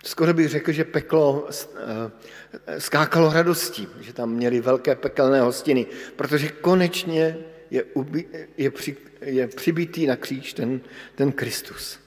Skoro 0.05 0.33
bych 0.33 0.49
řekl, 0.49 0.71
že 0.71 0.83
peklo 0.83 1.49
eh, 1.49 2.79
skákalo 2.79 3.33
radostí, 3.33 3.87
že 3.99 4.13
tam 4.13 4.31
měli 4.31 4.61
velké 4.61 4.95
pekelné 4.95 5.41
hostiny, 5.41 5.85
protože 6.15 6.49
konečně 6.49 7.37
je, 7.69 7.83
ubi, 7.83 8.27
je, 8.57 8.71
při, 8.71 8.97
je 9.21 9.47
přibitý 9.47 10.07
na 10.07 10.15
kříž 10.15 10.53
ten, 10.53 10.81
ten 11.15 11.31
Kristus. 11.31 11.99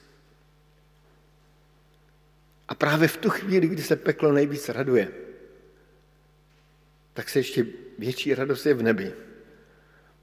A 2.67 2.75
právě 2.75 3.07
v 3.07 3.17
tu 3.17 3.29
chvíli, 3.29 3.67
kdy 3.67 3.83
se 3.83 3.95
peklo 3.95 4.31
nejvíc 4.31 4.69
raduje, 4.69 5.11
tak 7.13 7.29
se 7.29 7.39
ještě 7.39 7.65
větší 7.97 8.35
radost 8.35 8.65
je 8.65 8.73
v 8.73 8.83
nebi, 8.83 9.13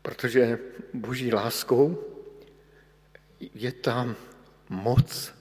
protože 0.03 0.59
boží 0.95 1.33
láskou 1.33 2.05
je 3.55 3.73
tam 3.73 4.17
moc 4.69 5.35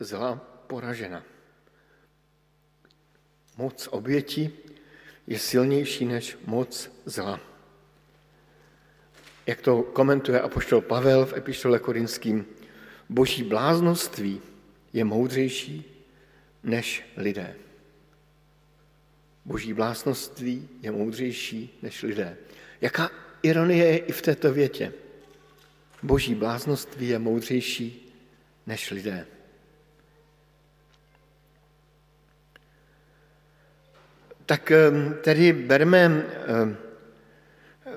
zla 0.00 0.36
poražena. 0.66 1.31
Moc 3.56 3.88
oběti 3.90 4.50
je 5.26 5.38
silnější 5.38 6.04
než 6.04 6.38
moc 6.46 6.90
zla. 7.04 7.40
Jak 9.46 9.60
to 9.60 9.82
komentuje 9.82 10.40
apoštol 10.40 10.80
Pavel 10.80 11.26
v 11.26 11.36
epištole 11.36 11.78
korinským, 11.78 12.46
boží 13.08 13.42
bláznoství 13.42 14.40
je 14.92 15.04
moudřejší 15.04 15.84
než 16.62 17.04
lidé. 17.16 17.54
Boží 19.44 19.72
bláznoství 19.72 20.68
je 20.82 20.90
moudřejší 20.90 21.78
než 21.82 22.02
lidé. 22.02 22.36
Jaká 22.80 23.10
ironie 23.42 23.86
je 23.86 23.98
i 23.98 24.12
v 24.12 24.22
této 24.22 24.52
větě. 24.52 24.92
Boží 26.02 26.34
bláznoství 26.34 27.08
je 27.08 27.18
moudřejší 27.18 28.14
než 28.66 28.90
lidé. 28.90 29.26
Tak 34.46 34.70
ehm, 34.70 35.14
tedy 35.22 35.52
berme, 35.52 36.22
ehm, 36.46 36.76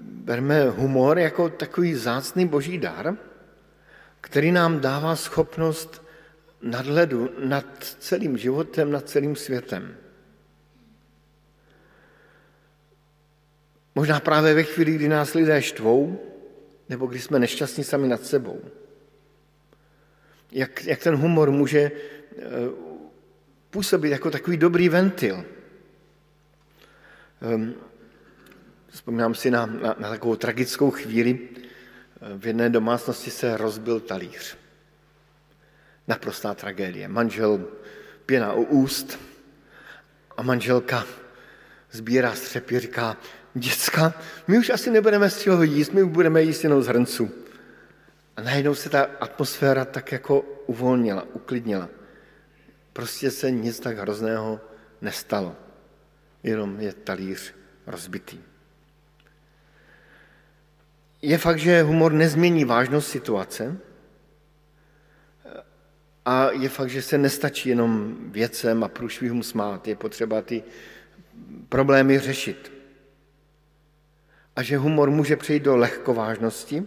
berme 0.01 0.69
humor 0.69 1.19
jako 1.19 1.49
takový 1.49 1.93
zácný 1.93 2.47
boží 2.47 2.77
dar, 2.77 3.17
který 4.21 4.51
nám 4.51 4.79
dává 4.79 5.15
schopnost 5.15 6.05
nadhledu 6.61 7.29
nad 7.39 7.83
celým 7.83 8.37
životem, 8.37 8.91
nad 8.91 9.09
celým 9.09 9.35
světem. 9.35 9.97
Možná 13.95 14.19
právě 14.19 14.53
ve 14.53 14.63
chvíli, 14.63 14.91
kdy 14.95 15.07
nás 15.07 15.33
lidé 15.33 15.61
štvou, 15.61 16.19
nebo 16.89 17.05
když 17.05 17.23
jsme 17.23 17.39
nešťastní 17.39 17.83
sami 17.83 18.07
nad 18.07 18.25
sebou. 18.25 18.61
Jak, 20.51 20.85
jak 20.85 20.99
ten 20.99 21.15
humor 21.15 21.51
může 21.51 21.79
eh, 21.81 21.91
působit 23.69 24.09
jako 24.09 24.31
takový 24.31 24.57
dobrý 24.57 24.89
ventil– 24.89 25.45
vzpomínám 28.95 29.35
si 29.35 29.51
na, 29.51 29.65
na, 29.65 29.95
na 29.99 30.09
takovou 30.09 30.35
tragickou 30.35 30.91
chvíli. 30.91 31.39
Ehm, 32.21 32.39
v 32.39 32.47
jedné 32.47 32.69
domácnosti 32.69 33.31
se 33.31 33.57
rozbil 33.57 33.99
talíř. 33.99 34.57
Naprostá 36.07 36.53
tragédie. 36.53 37.07
Manžel 37.07 37.67
pěna 38.25 38.53
u 38.53 38.63
úst 38.63 39.19
a 40.37 40.43
manželka 40.43 41.05
sbírá 41.91 42.35
střepy, 42.35 42.79
říká, 42.79 43.17
děcka, 43.53 44.13
my 44.47 44.59
už 44.59 44.69
asi 44.69 44.91
nebudeme 44.91 45.29
z 45.29 45.41
čeho 45.41 45.63
jíst, 45.63 45.93
my 45.93 46.05
budeme 46.05 46.41
jíst 46.41 46.63
jenom 46.63 46.83
z 46.83 46.87
hrnců. 46.87 47.31
A 48.37 48.41
najednou 48.41 48.75
se 48.75 48.89
ta 48.89 49.07
atmosféra 49.19 49.85
tak 49.85 50.11
jako 50.11 50.41
uvolnila, 50.65 51.23
uklidnila. 51.33 51.89
Prostě 52.93 53.31
se 53.31 53.51
nic 53.51 53.79
tak 53.79 53.97
hrozného 53.97 54.59
nestalo 55.01 55.64
jenom 56.45 56.79
je 56.79 56.93
talíř 56.93 57.53
rozbitý. 57.87 58.39
Je 61.21 61.37
fakt, 61.37 61.59
že 61.59 61.81
humor 61.81 62.13
nezmění 62.13 62.65
vážnost 62.65 63.07
situace 63.07 63.77
a 66.25 66.51
je 66.51 66.69
fakt, 66.69 66.89
že 66.89 67.01
se 67.01 67.17
nestačí 67.17 67.69
jenom 67.69 68.17
věcem 68.31 68.83
a 68.83 68.87
průšvihům 68.87 69.43
smát. 69.43 69.87
Je 69.87 69.95
potřeba 69.95 70.41
ty 70.41 70.63
problémy 71.69 72.19
řešit. 72.19 72.71
A 74.55 74.63
že 74.63 74.77
humor 74.77 75.11
může 75.11 75.37
přejít 75.37 75.63
do 75.63 75.75
lehkovážnosti, 75.75 76.83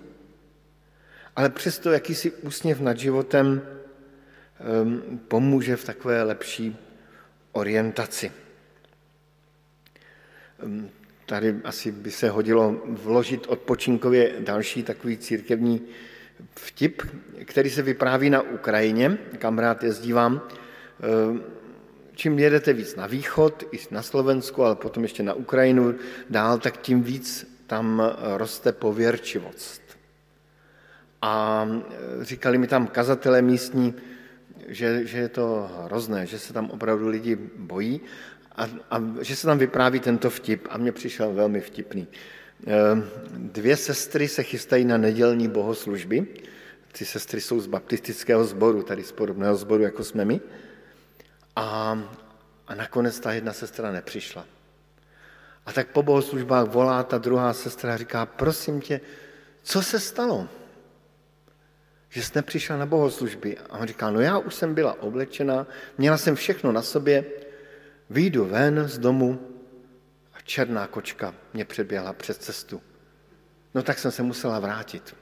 ale 1.36 1.50
přesto 1.50 1.90
jakýsi 1.90 2.30
úsměv 2.30 2.80
nad 2.80 2.98
životem 2.98 3.62
um, 4.82 5.18
pomůže 5.28 5.76
v 5.76 5.84
takové 5.84 6.22
lepší 6.22 6.76
orientaci. 7.52 8.32
Ehm, 10.64 10.90
tady 11.26 11.56
asi 11.64 11.92
by 11.92 12.10
se 12.10 12.30
hodilo 12.30 12.82
vložit 12.86 13.46
odpočinkově 13.46 14.32
další 14.38 14.82
takový 14.82 15.18
církevní 15.18 15.80
vtip, 16.56 17.02
který 17.44 17.70
se 17.70 17.82
vypráví 17.82 18.30
na 18.30 18.42
Ukrajině, 18.42 19.18
kam 19.38 19.58
rád 19.58 19.84
jezdívám. 19.84 20.40
Ehm, 21.00 21.42
čím 22.14 22.38
jedete 22.38 22.72
víc 22.72 22.96
na 22.96 23.06
východ, 23.06 23.64
i 23.72 23.78
na 23.90 24.02
Slovensku, 24.02 24.64
ale 24.64 24.74
potom 24.74 25.02
ještě 25.02 25.22
na 25.22 25.34
Ukrajinu 25.34 25.94
dál, 26.30 26.58
tak 26.58 26.76
tím 26.76 27.02
víc 27.02 27.58
tam 27.66 28.02
roste 28.36 28.72
pověrčivost. 28.72 29.82
A 31.22 31.66
e, 32.20 32.24
říkali 32.24 32.58
mi 32.58 32.66
tam 32.66 32.86
kazatelé 32.86 33.42
místní, 33.42 33.94
že, 34.68 35.07
že 35.07 35.18
je 35.18 35.28
to 35.28 35.70
hrozné, 35.85 36.26
že 36.26 36.38
se 36.38 36.52
tam 36.52 36.70
opravdu 36.70 37.09
lidi 37.09 37.37
bojí 37.57 38.00
a, 38.57 38.68
a 38.90 39.02
že 39.20 39.37
se 39.37 39.46
tam 39.46 39.59
vypráví 39.59 40.00
tento 40.00 40.31
vtip 40.31 40.66
a 40.70 40.78
mně 40.78 40.92
přišel 40.92 41.33
velmi 41.33 41.61
vtipný. 41.61 42.09
Ehm, 42.66 43.04
dvě 43.37 43.76
sestry 43.76 44.28
se 44.28 44.42
chystají 44.42 44.85
na 44.85 44.96
nedělní 44.96 45.48
bohoslužby. 45.48 46.26
Ty 46.92 47.04
sestry 47.04 47.40
jsou 47.40 47.61
z 47.61 47.66
baptistického 47.66 48.44
sboru, 48.44 48.83
tady 48.83 49.04
z 49.04 49.12
podobného 49.12 49.57
sboru, 49.57 49.83
jako 49.83 50.04
jsme 50.04 50.24
my. 50.24 50.40
A, 51.57 51.98
a 52.66 52.74
nakonec 52.74 53.20
ta 53.20 53.33
jedna 53.33 53.52
sestra 53.52 53.92
nepřišla. 53.92 54.44
A 55.66 55.72
tak 55.72 55.88
po 55.88 56.02
bohoslužbách 56.02 56.68
volá 56.68 57.02
ta 57.02 57.18
druhá 57.18 57.52
sestra 57.52 57.94
a 57.94 57.96
říká, 57.96 58.26
prosím 58.26 58.81
tě, 58.81 59.00
co 59.62 59.83
se 59.83 60.00
stalo? 60.00 60.48
Že 62.08 62.22
jste 62.22 62.42
přišla 62.42 62.76
na 62.76 62.86
bohoslužby. 62.86 63.58
A 63.70 63.78
on 63.78 63.86
říká, 63.86 64.10
no 64.10 64.20
já 64.20 64.38
už 64.38 64.54
jsem 64.54 64.74
byla 64.74 65.02
oblečena, 65.02 65.66
měla 65.98 66.18
jsem 66.18 66.34
všechno 66.34 66.72
na 66.72 66.82
sobě, 66.82 67.24
vyjdu 68.10 68.44
ven 68.44 68.88
z 68.88 68.98
domu 68.98 69.40
a 70.34 70.40
černá 70.40 70.86
kočka 70.86 71.34
mě 71.54 71.64
přeběhla 71.64 72.12
přes 72.12 72.38
cestu. 72.38 72.82
No 73.74 73.82
tak 73.82 73.98
jsem 73.98 74.10
se 74.10 74.22
musela 74.22 74.58
vrátit. 74.58 75.16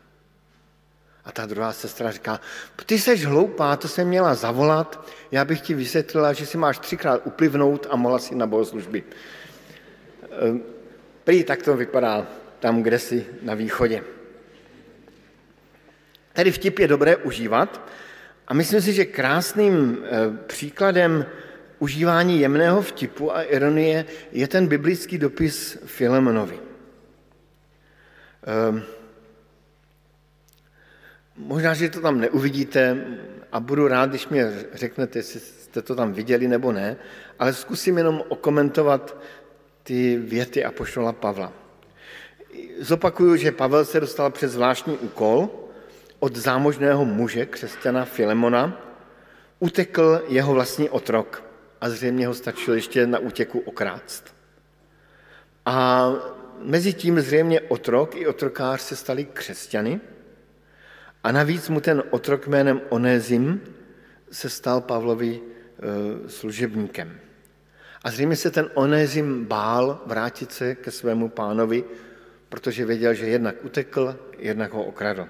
A 1.24 1.32
ta 1.32 1.46
druhá 1.46 1.72
sestra 1.72 2.10
říká, 2.10 2.40
ty 2.86 2.98
seš 2.98 3.26
hloupá, 3.26 3.76
to 3.76 3.88
jsem 3.88 4.08
měla 4.08 4.34
zavolat, 4.34 5.08
já 5.30 5.44
bych 5.44 5.60
ti 5.60 5.74
vysvětlila, 5.74 6.32
že 6.32 6.46
si 6.46 6.58
máš 6.58 6.78
třikrát 6.78 7.26
uplivnout 7.26 7.86
a 7.90 7.96
mohla 7.96 8.18
si 8.18 8.34
na 8.34 8.46
bohoslužby. 8.46 9.04
Ehm, 10.40 10.62
prý 11.24 11.44
tak 11.44 11.62
to 11.62 11.76
vypadá 11.76 12.26
tam, 12.60 12.82
kde 12.82 12.98
si 12.98 13.26
na 13.42 13.54
východě. 13.54 14.04
Tady 16.36 16.52
vtip 16.52 16.78
je 16.78 16.88
dobré 16.88 17.16
užívat 17.16 17.88
a 18.48 18.54
myslím 18.54 18.80
si, 18.80 18.92
že 18.92 19.04
krásným 19.04 19.98
eh, 20.04 20.08
příkladem 20.46 21.26
užívání 21.78 22.40
jemného 22.40 22.82
vtipu 22.82 23.36
a 23.36 23.42
ironie 23.42 24.04
je 24.32 24.48
ten 24.48 24.66
biblický 24.66 25.18
dopis 25.18 25.78
Filemonovi. 25.84 26.60
Ehm, 28.44 28.82
možná, 31.36 31.74
že 31.74 31.88
to 31.88 32.00
tam 32.00 32.20
neuvidíte 32.20 33.04
a 33.52 33.60
budu 33.60 33.88
rád, 33.88 34.10
když 34.10 34.28
mi 34.28 34.40
řeknete, 34.72 35.18
jestli 35.18 35.40
jste 35.40 35.82
to 35.82 35.94
tam 35.94 36.12
viděli 36.12 36.48
nebo 36.48 36.72
ne, 36.72 36.96
ale 37.38 37.54
zkusím 37.54 37.98
jenom 37.98 38.22
okomentovat 38.28 39.16
ty 39.82 40.16
věty 40.16 40.64
Apoštola 40.64 41.12
Pavla. 41.12 41.52
Zopakuju, 42.80 43.36
že 43.36 43.52
Pavel 43.52 43.84
se 43.84 44.00
dostal 44.00 44.30
přes 44.30 44.52
zvláštní 44.52 44.96
úkol 44.96 45.65
od 46.18 46.36
zámožného 46.36 47.04
muže, 47.04 47.46
křesťana 47.46 48.04
Filemona, 48.04 48.82
utekl 49.58 50.22
jeho 50.28 50.52
vlastní 50.52 50.90
otrok 50.90 51.42
a 51.80 51.90
zřejmě 51.90 52.26
ho 52.26 52.34
stačilo 52.34 52.76
ještě 52.76 53.06
na 53.06 53.18
útěku 53.18 53.58
okrást. 53.58 54.34
A 55.66 56.08
mezi 56.62 56.92
tím 56.92 57.20
zřejmě 57.20 57.60
otrok 57.60 58.16
i 58.16 58.26
otrokář 58.26 58.80
se 58.80 58.96
stali 58.96 59.24
křesťany 59.24 60.00
a 61.24 61.32
navíc 61.32 61.68
mu 61.68 61.80
ten 61.80 62.02
otrok 62.10 62.46
jménem 62.46 62.80
Onezim 62.88 63.60
se 64.30 64.50
stal 64.50 64.80
Pavlovi 64.80 65.40
e, 65.40 66.28
služebníkem. 66.28 67.20
A 68.04 68.10
zřejmě 68.10 68.36
se 68.36 68.50
ten 68.50 68.70
Onezim 68.74 69.44
bál 69.44 70.02
vrátit 70.06 70.52
se 70.52 70.74
ke 70.74 70.90
svému 70.90 71.28
pánovi, 71.28 71.84
protože 72.48 72.84
věděl, 72.84 73.14
že 73.14 73.26
jednak 73.26 73.64
utekl, 73.64 74.16
jednak 74.38 74.72
ho 74.72 74.84
okradl. 74.84 75.28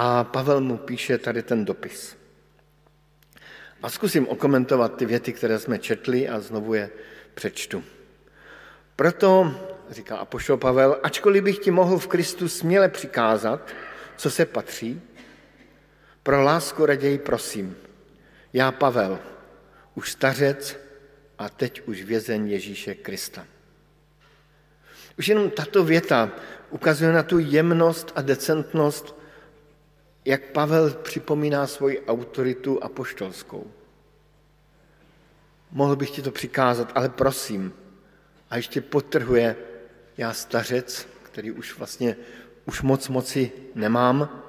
A 0.00 0.24
Pavel 0.24 0.60
mu 0.60 0.76
píše 0.76 1.18
tady 1.18 1.42
ten 1.42 1.64
dopis. 1.64 2.16
A 3.82 3.90
zkusím 3.90 4.28
okomentovat 4.28 4.96
ty 4.96 5.06
věty, 5.06 5.32
které 5.32 5.58
jsme 5.58 5.78
četli 5.78 6.28
a 6.28 6.40
znovu 6.40 6.74
je 6.74 6.90
přečtu. 7.34 7.84
Proto, 8.96 9.54
říká 9.90 10.16
Apoštol 10.16 10.56
Pavel, 10.56 11.00
ačkoliv 11.02 11.44
bych 11.44 11.58
ti 11.58 11.70
mohl 11.70 11.98
v 11.98 12.06
Kristu 12.06 12.48
směle 12.48 12.88
přikázat, 12.88 13.68
co 14.16 14.30
se 14.30 14.46
patří, 14.46 15.02
pro 16.22 16.42
lásku 16.42 16.86
raději 16.86 17.18
prosím. 17.18 17.76
Já, 18.52 18.72
Pavel, 18.72 19.18
už 19.94 20.12
stařec 20.12 20.76
a 21.38 21.48
teď 21.48 21.82
už 21.86 22.02
vězeň 22.02 22.48
Ježíše 22.48 22.94
Krista. 22.94 23.46
Už 25.18 25.28
jenom 25.28 25.50
tato 25.50 25.84
věta 25.84 26.30
ukazuje 26.70 27.12
na 27.12 27.22
tu 27.22 27.38
jemnost 27.38 28.12
a 28.14 28.22
decentnost, 28.22 29.17
jak 30.28 30.42
Pavel 30.52 30.90
připomíná 30.90 31.66
svoji 31.66 32.00
autoritu 32.00 32.84
apoštolskou. 32.84 33.66
Mohl 35.70 35.96
bych 35.96 36.10
ti 36.10 36.22
to 36.22 36.30
přikázat, 36.30 36.92
ale 36.94 37.08
prosím. 37.08 37.72
A 38.50 38.56
ještě 38.56 38.80
potrhuje, 38.80 39.56
já 40.16 40.32
stařec, 40.32 41.08
který 41.22 41.50
už 41.50 41.78
vlastně 41.78 42.16
už 42.64 42.82
moc 42.82 43.08
moci 43.08 43.52
nemám, 43.74 44.42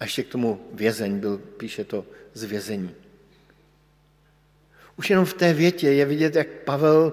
a 0.00 0.04
ještě 0.04 0.22
k 0.22 0.28
tomu 0.28 0.68
vězeň 0.72 1.18
byl, 1.18 1.38
píše 1.38 1.84
to 1.84 2.04
z 2.32 2.44
vězení. 2.44 2.94
Už 4.98 5.10
jenom 5.10 5.24
v 5.24 5.34
té 5.34 5.52
větě 5.52 5.90
je 5.92 6.04
vidět, 6.06 6.34
jak 6.34 6.48
Pavel 6.48 7.12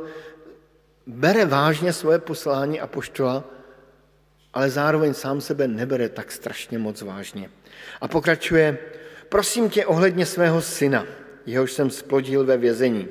bere 1.07 1.45
vážně 1.45 1.93
svoje 1.93 2.19
poslání 2.19 2.81
a 2.81 2.87
poštola, 2.87 3.43
ale 4.53 4.69
zároveň 4.69 5.13
sám 5.13 5.41
sebe 5.41 5.67
nebere 5.67 6.09
tak 6.09 6.31
strašně 6.31 6.77
moc 6.77 7.01
vážně. 7.01 7.49
A 8.01 8.07
pokračuje, 8.07 8.77
prosím 9.29 9.69
tě 9.69 9.85
ohledně 9.85 10.25
svého 10.25 10.61
syna, 10.61 11.05
jehož 11.45 11.71
jsem 11.71 11.89
splodil 11.89 12.45
ve 12.45 12.57
vězení. 12.57 13.07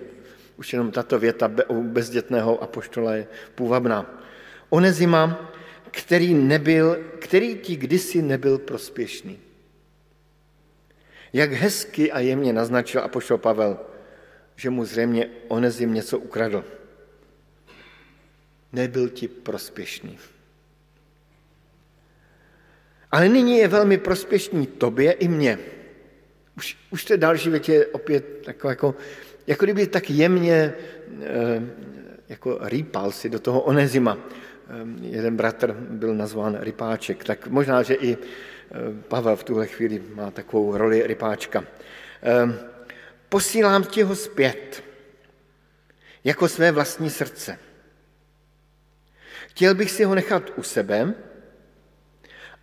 Už 0.56 0.72
jenom 0.72 0.90
tato 0.90 1.18
věta 1.18 1.50
u 1.68 1.82
bezdětného 1.82 2.62
apoštola 2.62 3.14
je 3.14 3.26
půvabná. 3.54 4.24
Onezima, 4.68 5.52
který, 5.90 6.34
nebyl, 6.34 6.98
který 7.18 7.58
ti 7.58 7.76
kdysi 7.76 8.22
nebyl 8.22 8.58
prospěšný. 8.58 9.38
Jak 11.32 11.52
hezky 11.52 12.12
a 12.12 12.20
jemně 12.20 12.52
naznačil 12.52 13.00
apoštol 13.00 13.38
Pavel, 13.38 13.78
že 14.56 14.70
mu 14.70 14.84
zřejmě 14.84 15.28
Onezim 15.48 15.94
něco 15.94 16.18
ukradl. 16.18 16.64
Nebyl 18.72 19.08
ti 19.08 19.28
prospěšný. 19.28 20.18
Ale 23.10 23.28
nyní 23.28 23.58
je 23.58 23.68
velmi 23.68 23.98
prospěšný 23.98 24.66
tobě 24.66 25.12
i 25.12 25.28
mně. 25.28 25.58
Už, 26.56 26.76
už 26.90 27.04
to 27.04 27.16
další 27.16 27.50
větě 27.50 27.72
je 27.72 27.86
opět 27.86 28.24
jako, 28.46 28.68
jako, 28.68 28.94
jako 29.46 29.64
kdyby 29.64 29.86
tak 29.86 30.10
jemně 30.10 30.54
e, 30.54 30.74
jako 32.28 32.58
rýpal 32.62 33.12
si 33.12 33.28
do 33.28 33.38
toho 33.38 33.60
Onezima. 33.60 34.18
E, 34.18 35.06
jeden 35.06 35.36
bratr 35.36 35.72
byl 35.72 36.14
nazván 36.14 36.58
rypáček, 36.60 37.24
tak 37.24 37.46
možná, 37.46 37.82
že 37.82 37.94
i 37.94 38.18
Pavel 39.08 39.36
v 39.36 39.44
tuhle 39.44 39.66
chvíli 39.66 40.02
má 40.14 40.30
takovou 40.30 40.76
roli 40.76 41.06
rypáčka. 41.06 41.64
Posílám 43.28 43.84
ti 43.84 44.02
ho 44.02 44.16
zpět, 44.16 44.84
jako 46.24 46.48
své 46.48 46.72
vlastní 46.72 47.10
srdce. 47.10 47.58
Chtěl 49.48 49.74
bych 49.74 49.90
si 49.90 50.04
ho 50.04 50.14
nechat 50.14 50.52
u 50.56 50.62
sebe, 50.62 51.14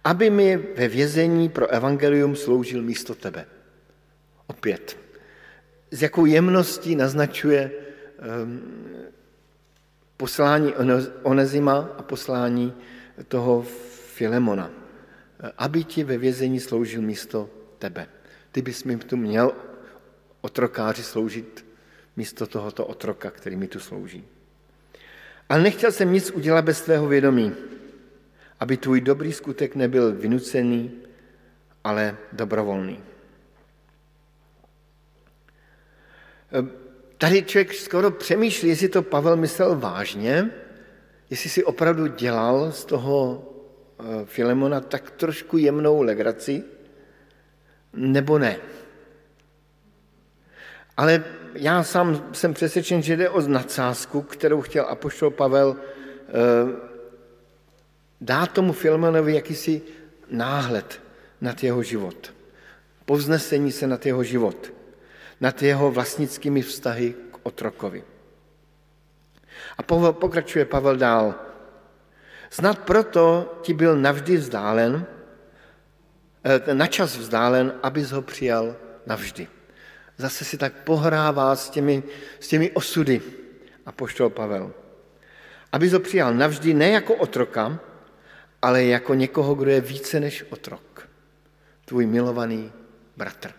aby 0.08 0.30
mi 0.30 0.58
ve 0.58 0.88
vězení 0.88 1.50
pro 1.50 1.67
evangelium 1.67 2.36
sloužil 2.36 2.82
místo 2.82 3.15
tebe. 3.15 3.46
Opět. 4.48 4.98
S 5.91 6.02
jakou 6.02 6.26
jemností 6.26 6.96
naznačuje 6.96 7.72
um, 7.72 8.62
poslání 10.17 10.74
Onezima 11.24 11.89
a 11.98 12.02
poslání 12.02 12.74
toho 13.28 13.62
Filemona. 14.15 14.72
Aby 15.58 15.84
ti 15.84 16.04
ve 16.04 16.17
vězení 16.17 16.60
sloužil 16.60 17.02
místo 17.02 17.50
tebe. 17.80 18.08
Ty 18.52 18.62
bys 18.62 18.84
mi 18.84 18.98
tu 18.98 19.17
měl 19.17 19.52
otrokáři 20.41 21.04
sloužit 21.04 21.65
místo 22.15 22.48
tohoto 22.48 22.86
otroka, 22.86 23.32
který 23.32 23.56
mi 23.56 23.67
tu 23.67 23.80
slouží. 23.80 24.24
Ale 25.50 25.62
nechtěl 25.62 25.91
jsem 25.91 26.13
nic 26.13 26.32
udělat 26.32 26.65
bez 26.65 26.82
tvého 26.82 27.08
vědomí, 27.08 27.52
aby 28.60 28.78
tvůj 28.78 29.02
dobrý 29.02 29.34
skutek 29.34 29.76
nebyl 29.76 30.13
vynucený, 30.13 30.91
ale 31.84 32.17
dobrovolný. 32.34 33.00
Ehm, 36.52 36.72
tady 37.17 37.43
člověk 37.43 37.74
skoro 37.74 38.12
přemýšlí, 38.12 38.70
jestli 38.70 38.89
to 38.89 39.02
Pavel 39.02 39.36
myslel 39.36 39.80
vážně, 39.80 40.50
jestli 41.30 41.50
si 41.50 41.63
opravdu 41.63 42.08
dělal 42.08 42.72
z 42.72 42.86
toho 42.86 43.43
eh, 44.00 44.26
Filemona 44.26 44.82
tak 44.82 45.12
trošku 45.12 45.58
jemnou 45.58 46.02
legraci, 46.02 46.63
nebo 47.93 48.39
ne. 48.39 48.58
Ale 50.98 51.24
já 51.54 51.84
sám 51.84 52.30
jsem 52.34 52.54
přesvědčen, 52.54 53.02
že 53.02 53.17
jde 53.17 53.30
o 53.30 53.41
nadsázku, 53.41 54.22
kterou 54.22 54.62
chtěl 54.62 54.86
apoštol 54.86 55.32
Pavel 55.32 55.76
dát 58.22 58.52
tomu 58.52 58.74
Filmanovi 58.74 59.36
jakýsi 59.36 59.82
náhled 60.30 61.02
nad 61.42 61.64
jeho 61.64 61.84
život. 61.84 62.34
Povznesení 63.06 63.72
se 63.72 63.88
nad 63.88 64.06
jeho 64.06 64.24
život. 64.24 64.74
Nad 65.42 65.62
jeho 65.62 65.92
vlastnickými 65.92 66.62
vztahy 66.62 67.16
k 67.32 67.38
otrokovi. 67.44 68.04
A 69.78 69.84
pokračuje 70.12 70.66
Pavel 70.66 70.98
dál. 70.98 71.36
Snad 72.50 72.80
proto 72.80 73.54
ti 73.62 73.74
byl 73.74 73.98
navždy 73.98 74.38
vzdálen, 74.38 75.06
eh, 76.44 76.74
na 76.74 76.88
čas 76.88 77.18
vzdálen, 77.18 77.74
abys 77.84 78.12
ho 78.12 78.22
přijal 78.22 78.76
navždy 79.06 79.48
zase 80.18 80.46
si 80.46 80.58
tak 80.58 80.74
pohrává 80.74 81.56
s 81.56 81.70
těmi, 81.70 82.04
s 82.40 82.48
těmi 82.48 82.72
osudy 82.72 83.22
a 83.86 83.92
poštol 83.92 84.30
Pavel. 84.30 84.74
Aby 85.72 85.90
ho 85.90 86.00
přijal 86.00 86.34
navždy 86.34 86.74
ne 86.74 86.90
jako 86.90 87.16
otroka, 87.16 87.80
ale 88.62 88.84
jako 88.84 89.13
někoho, 89.13 89.56
kdo 89.56 89.72
je 89.72 89.82
více 89.82 90.20
než 90.20 90.46
otrok. 90.50 91.10
Tvůj 91.86 92.06
milovaný 92.06 92.72
bratr. 93.17 93.52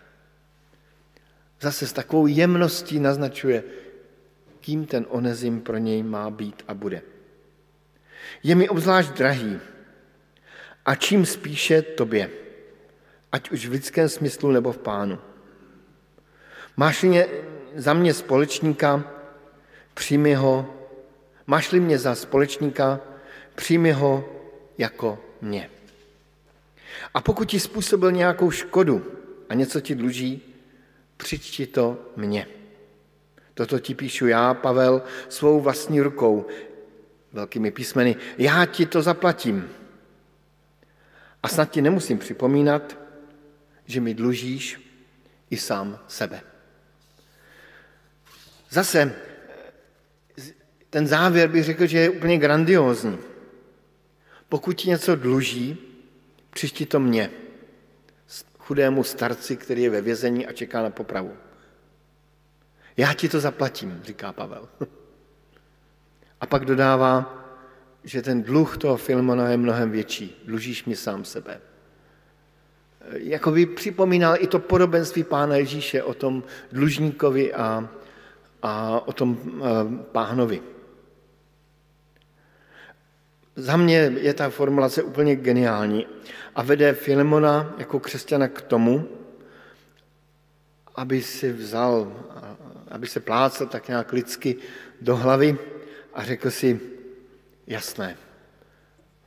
Zase 1.60 1.86
s 1.86 1.92
takovou 1.92 2.26
jemností 2.26 3.00
naznačuje, 3.00 3.64
kým 4.60 4.86
ten 4.86 5.06
onezim 5.08 5.60
pro 5.60 5.78
něj 5.78 6.02
má 6.02 6.30
být 6.30 6.62
a 6.68 6.74
bude. 6.74 7.02
Je 8.42 8.54
mi 8.54 8.68
obzvlášť 8.68 9.10
drahý 9.10 9.58
a 10.84 10.94
čím 10.94 11.26
spíše 11.26 11.82
tobě, 11.82 12.30
ať 13.32 13.50
už 13.50 13.66
v 13.66 13.72
lidském 13.72 14.08
smyslu 14.08 14.52
nebo 14.52 14.72
v 14.72 14.78
pánu. 14.78 15.18
Máš-li 16.76 17.26
za 17.74 17.94
mě 17.94 18.14
společníka, 18.14 19.04
přijmi 19.94 20.34
ho, 20.34 20.74
máš-li 21.46 21.80
mě 21.80 21.98
za 21.98 22.14
společníka, 22.14 23.00
přijmi 23.54 23.92
ho 23.92 24.37
jako 24.78 25.18
mě. 25.40 25.70
A 27.14 27.20
pokud 27.20 27.44
ti 27.44 27.60
způsobil 27.60 28.12
nějakou 28.12 28.50
škodu 28.50 29.06
a 29.48 29.54
něco 29.54 29.80
ti 29.80 29.94
dluží, 29.94 30.42
přičti 31.16 31.66
to 31.66 31.98
mně. 32.16 32.46
Toto 33.54 33.78
ti 33.78 33.94
píšu 33.94 34.26
já, 34.26 34.54
Pavel, 34.54 35.02
svou 35.28 35.60
vlastní 35.60 36.00
rukou, 36.00 36.46
velkými 37.32 37.70
písmeny. 37.70 38.16
Já 38.38 38.66
ti 38.66 38.86
to 38.86 39.02
zaplatím. 39.02 39.70
A 41.42 41.48
snad 41.48 41.70
ti 41.70 41.82
nemusím 41.82 42.18
připomínat, 42.18 42.98
že 43.86 44.00
mi 44.00 44.14
dlužíš 44.14 44.80
i 45.50 45.56
sám 45.56 45.98
sebe. 46.08 46.40
Zase 48.70 49.14
ten 50.90 51.06
závěr 51.06 51.48
bych 51.48 51.64
řekl, 51.64 51.86
že 51.86 51.98
je 51.98 52.10
úplně 52.10 52.38
grandiózní. 52.38 53.18
Pokud 54.48 54.72
ti 54.72 54.88
něco 54.88 55.16
dluží, 55.16 55.76
přišti 56.50 56.86
to 56.86 57.00
mně, 57.00 57.30
chudému 58.58 59.04
starci, 59.04 59.56
který 59.56 59.82
je 59.82 59.90
ve 59.90 60.00
vězení 60.00 60.46
a 60.46 60.52
čeká 60.52 60.82
na 60.82 60.90
popravu. 60.90 61.32
Já 62.96 63.14
ti 63.14 63.28
to 63.28 63.40
zaplatím, 63.40 64.00
říká 64.04 64.32
Pavel. 64.32 64.68
A 66.40 66.46
pak 66.46 66.64
dodává, 66.64 67.44
že 68.04 68.22
ten 68.22 68.42
dluh 68.42 68.78
toho 68.78 68.96
Filmona 68.96 69.48
je 69.48 69.56
mnohem 69.56 69.90
větší. 69.90 70.42
Dlužíš 70.44 70.84
mi 70.84 70.96
sám 70.96 71.24
sebe. 71.24 71.60
Jako 73.12 73.50
by 73.50 73.66
připomínal 73.66 74.36
i 74.38 74.46
to 74.46 74.58
podobenství 74.58 75.24
Pána 75.24 75.56
Ježíše 75.56 76.02
o 76.02 76.14
tom 76.14 76.42
dlužníkovi 76.72 77.54
a, 77.54 77.88
a 78.62 79.00
o 79.06 79.12
tom 79.12 79.38
eh, 79.38 80.04
pánovi. 80.12 80.62
Za 83.58 83.76
mě 83.76 83.96
je 84.20 84.34
ta 84.34 84.50
formulace 84.50 85.02
úplně 85.02 85.36
geniální 85.36 86.06
a 86.54 86.62
vede 86.62 86.92
Filemona 86.94 87.74
jako 87.78 88.00
křesťana 88.00 88.48
k 88.48 88.62
tomu, 88.62 89.08
aby 90.94 91.22
si 91.22 91.52
vzal, 91.52 92.12
aby 92.90 93.06
se 93.06 93.20
plácel 93.20 93.66
tak 93.66 93.88
nějak 93.88 94.12
lidsky 94.12 94.56
do 95.00 95.16
hlavy 95.16 95.58
a 96.14 96.24
řekl 96.24 96.50
si, 96.50 96.80
jasné, 97.66 98.16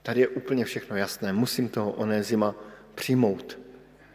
tady 0.03 0.21
je 0.21 0.27
úplně 0.27 0.65
všechno 0.65 0.95
jasné, 0.95 1.33
musím 1.33 1.69
toho 1.69 1.91
Onézima 1.91 2.55
přijmout 2.95 3.59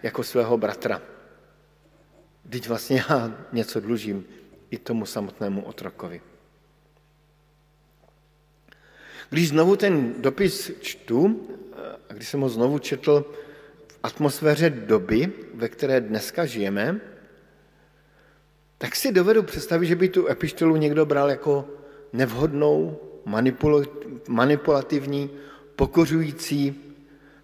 jako 0.03 0.23
svého 0.23 0.59
bratra. 0.59 1.03
Teď 2.51 2.69
vlastně 2.69 3.05
já 3.09 3.37
něco 3.53 3.81
dlužím 3.81 4.25
i 4.71 4.79
tomu 4.79 5.07
samotnému 5.07 5.63
otrokovi. 5.63 6.21
Když 9.31 9.49
znovu 9.49 9.77
ten 9.77 10.15
dopis 10.19 10.73
čtu, 10.81 11.47
a 12.11 12.12
když 12.12 12.29
jsem 12.29 12.41
ho 12.41 12.49
znovu 12.49 12.79
četl 12.79 13.25
v 13.89 13.99
atmosféře 14.03 14.71
doby, 14.71 15.33
ve 15.55 15.69
které 15.69 16.01
dneska 16.01 16.47
žijeme, 16.47 17.01
tak 18.79 18.97
si 18.97 19.12
dovedu 19.12 19.43
představit, 19.43 19.87
že 19.87 19.97
by 19.97 20.09
tu 20.09 20.29
epištolu 20.29 20.77
někdo 20.77 21.07
bral 21.07 21.31
jako 21.31 21.69
nevhodnou, 22.12 23.01
manipulativní, 24.29 25.31
pokořující, 25.77 26.81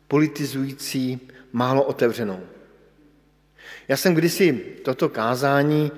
politizující, 0.08 1.20
málo 1.52 1.82
otevřenou. 1.84 2.40
Já 3.88 3.96
jsem 3.96 4.14
kdysi 4.14 4.52
toto 4.84 5.08
kázání, 5.08 5.92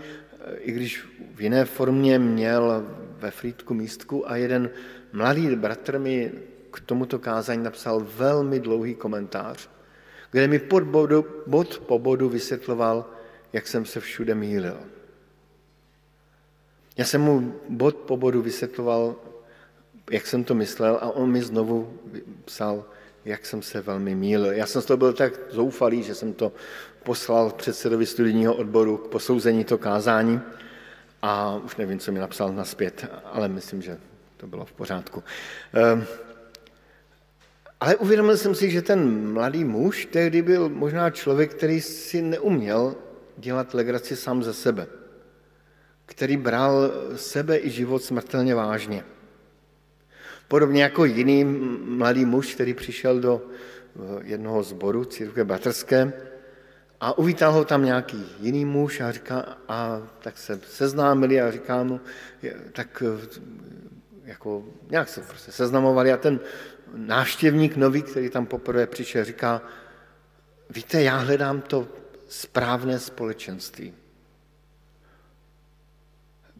i 0.59 0.73
když 0.73 1.05
v 1.35 1.41
jiné 1.41 1.65
formě 1.65 2.19
měl 2.19 2.87
ve 3.19 3.31
Frýdku 3.31 3.75
místku 3.75 4.31
a 4.31 4.37
jeden 4.37 4.71
mladý 5.15 5.57
bratr 5.57 5.99
mi 5.99 6.33
k 6.71 6.81
tomuto 6.81 7.19
kázání 7.19 7.63
napsal 7.63 8.07
velmi 8.17 8.61
dlouhý 8.61 8.95
komentář, 8.95 9.69
kde 10.31 10.49
mi 10.49 10.59
pod 10.59 10.83
bodu, 10.83 11.27
bod 11.47 11.79
po 11.79 11.99
bodu 11.99 12.29
vysvětloval, 12.29 13.05
jak 13.53 13.67
jsem 13.67 13.85
se 13.85 14.01
všude 14.01 14.35
mýlil. 14.35 14.77
Já 16.97 17.05
jsem 17.05 17.21
mu 17.21 17.55
bod 17.69 17.97
po 17.97 18.17
bodu 18.17 18.43
vysvětloval, 18.43 19.17
jak 20.11 20.27
jsem 20.27 20.45
to 20.45 20.55
myslel 20.55 20.99
a 21.01 21.11
on 21.11 21.31
mi 21.31 21.43
znovu 21.43 21.99
psal, 22.45 22.85
jak 23.25 23.47
jsem 23.47 23.63
se 23.63 23.81
velmi 23.81 24.15
mýlil. 24.15 24.53
Já 24.53 24.67
jsem 24.67 24.83
z 24.83 24.85
toho 24.85 24.97
byl 24.97 25.13
tak 25.13 25.33
zoufalý, 25.51 26.03
že 26.03 26.15
jsem 26.15 26.33
to 26.33 26.53
poslal 27.03 27.51
předsedovi 27.51 28.07
studijního 28.07 28.55
odboru 28.55 28.97
k 28.97 29.09
posouzení 29.09 29.65
to 29.65 29.79
kázání 29.79 30.41
a 31.23 31.57
už 31.65 31.77
nevím, 31.77 31.99
co 31.99 32.13
mi 32.13 32.19
napsal 32.19 32.53
naspět, 32.53 33.07
ale 33.25 33.49
myslím, 33.49 33.83
že 33.83 33.99
to 34.45 34.49
bylo 34.49 34.65
v 34.65 34.73
pořádku. 34.73 35.25
Ehm, 35.73 36.05
ale 37.81 37.97
uvědomil 37.97 38.37
jsem 38.37 38.55
si, 38.55 38.71
že 38.71 38.83
ten 38.83 39.33
mladý 39.33 39.65
muž 39.65 40.07
tehdy 40.07 40.43
byl 40.43 40.69
možná 40.69 41.11
člověk, 41.11 41.55
který 41.55 41.81
si 41.81 42.23
neuměl 42.23 42.97
dělat 43.37 43.75
legraci 43.75 44.17
sám 44.17 44.43
ze 44.43 44.53
sebe, 44.53 44.87
který 46.07 46.37
bral 46.37 46.93
sebe 47.17 47.59
i 47.59 47.71
život 47.71 48.05
smrtelně 48.05 48.55
vážně. 48.55 49.05
Podobně 50.49 50.83
jako 50.83 51.05
jiný 51.05 51.45
mladý 51.85 52.25
muž, 52.25 52.55
který 52.55 52.75
přišel 52.75 53.21
do 53.21 53.43
jednoho 54.23 54.63
zboru 54.63 55.05
církve 55.05 55.45
batrské 55.45 56.13
a 57.01 57.19
uvítal 57.19 57.53
ho 57.53 57.65
tam 57.65 57.85
nějaký 57.85 58.25
jiný 58.41 58.65
muž 58.65 59.01
a, 59.01 59.13
říká, 59.13 59.57
a 59.69 60.03
tak 60.21 60.39
se 60.39 60.61
seznámili 60.69 61.41
a 61.41 61.51
říká 61.51 61.83
mu, 61.83 62.01
tak 62.73 63.03
jako 64.25 64.65
nějak 64.91 65.09
se 65.09 65.21
prostě 65.21 65.53
seznamovali 65.53 66.13
a 66.13 66.17
ten 66.17 66.41
návštěvník 66.95 67.77
nový, 67.77 68.03
který 68.03 68.31
tam 68.31 68.47
poprvé 68.47 68.87
přišel, 68.87 69.25
říká, 69.25 69.63
víte, 70.71 71.03
já 71.03 71.17
hledám 71.17 71.61
to 71.61 71.89
správné 72.29 72.99
společenství, 72.99 73.95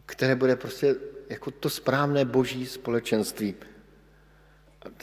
které 0.07 0.35
bude 0.35 0.57
prostě 0.57 0.97
jako 1.29 1.51
to 1.51 1.71
správné 1.71 2.25
boží 2.25 2.67
společenství. 2.67 3.55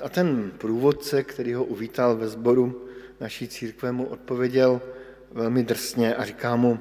A 0.04 0.10
ten 0.10 0.52
průvodce, 0.58 1.24
který 1.24 1.54
ho 1.54 1.63
uvítal 1.63 2.17
ve 2.17 2.28
sboru 2.28 2.88
naší 3.19 3.47
církve, 3.47 3.91
mu 3.91 4.06
odpověděl 4.06 4.82
velmi 5.32 5.63
drsně 5.63 6.15
a 6.15 6.26
říká 6.26 6.56
mu, 6.56 6.80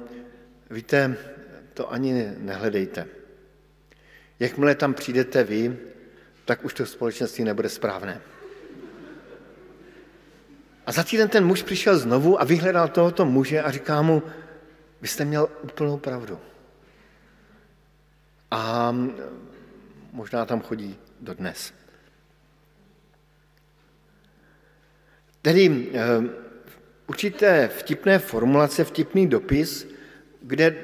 víte, 0.69 1.17
to 1.73 1.91
ani 1.91 2.31
nehledejte. 2.37 3.20
Jakmile 4.41 4.75
tam 4.75 4.93
přijdete 4.93 5.43
vy, 5.43 5.77
tak 6.45 6.65
už 6.65 6.73
to 6.73 6.85
společenství 6.85 7.43
nebude 7.43 7.69
správné. 7.69 8.21
A 10.85 10.91
za 10.91 11.03
týden 11.03 11.29
ten 11.29 11.45
muž 11.45 11.61
přišel 11.61 11.97
znovu 11.97 12.41
a 12.41 12.43
vyhledal 12.43 12.87
tohoto 12.87 13.25
muže 13.25 13.61
a 13.61 13.71
říká 13.71 14.01
mu, 14.01 14.23
vy 15.01 15.07
jste 15.07 15.25
měl 15.25 15.49
úplnou 15.63 15.97
pravdu. 15.97 16.39
A 18.51 18.95
možná 20.11 20.45
tam 20.45 20.61
chodí 20.61 20.97
dodnes. 21.19 21.73
Tedy 25.41 25.89
eh, 25.93 26.01
určité 27.07 27.67
vtipné 27.67 28.19
formulace, 28.19 28.83
vtipný 28.83 29.27
dopis, 29.27 29.87
kde 30.41 30.75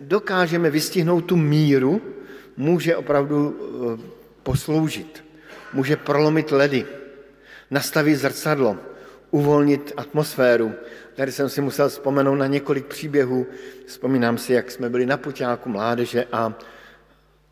dokážeme 0.00 0.70
vystihnout 0.70 1.20
tu 1.20 1.36
míru, 1.36 2.13
může 2.56 2.96
opravdu 2.96 3.56
eh, 3.98 4.02
posloužit. 4.42 5.24
Může 5.72 5.96
prolomit 5.96 6.50
ledy, 6.50 6.86
nastavit 7.70 8.16
zrcadlo, 8.16 8.78
uvolnit 9.30 9.92
atmosféru. 9.96 10.72
Tady 11.14 11.32
jsem 11.32 11.48
si 11.48 11.60
musel 11.60 11.88
vzpomenout 11.88 12.34
na 12.34 12.46
několik 12.46 12.86
příběhů. 12.86 13.46
Vzpomínám 13.86 14.38
si, 14.38 14.52
jak 14.52 14.70
jsme 14.70 14.90
byli 14.90 15.06
na 15.06 15.16
puťáku 15.16 15.68
mládeže 15.68 16.24
a, 16.32 16.54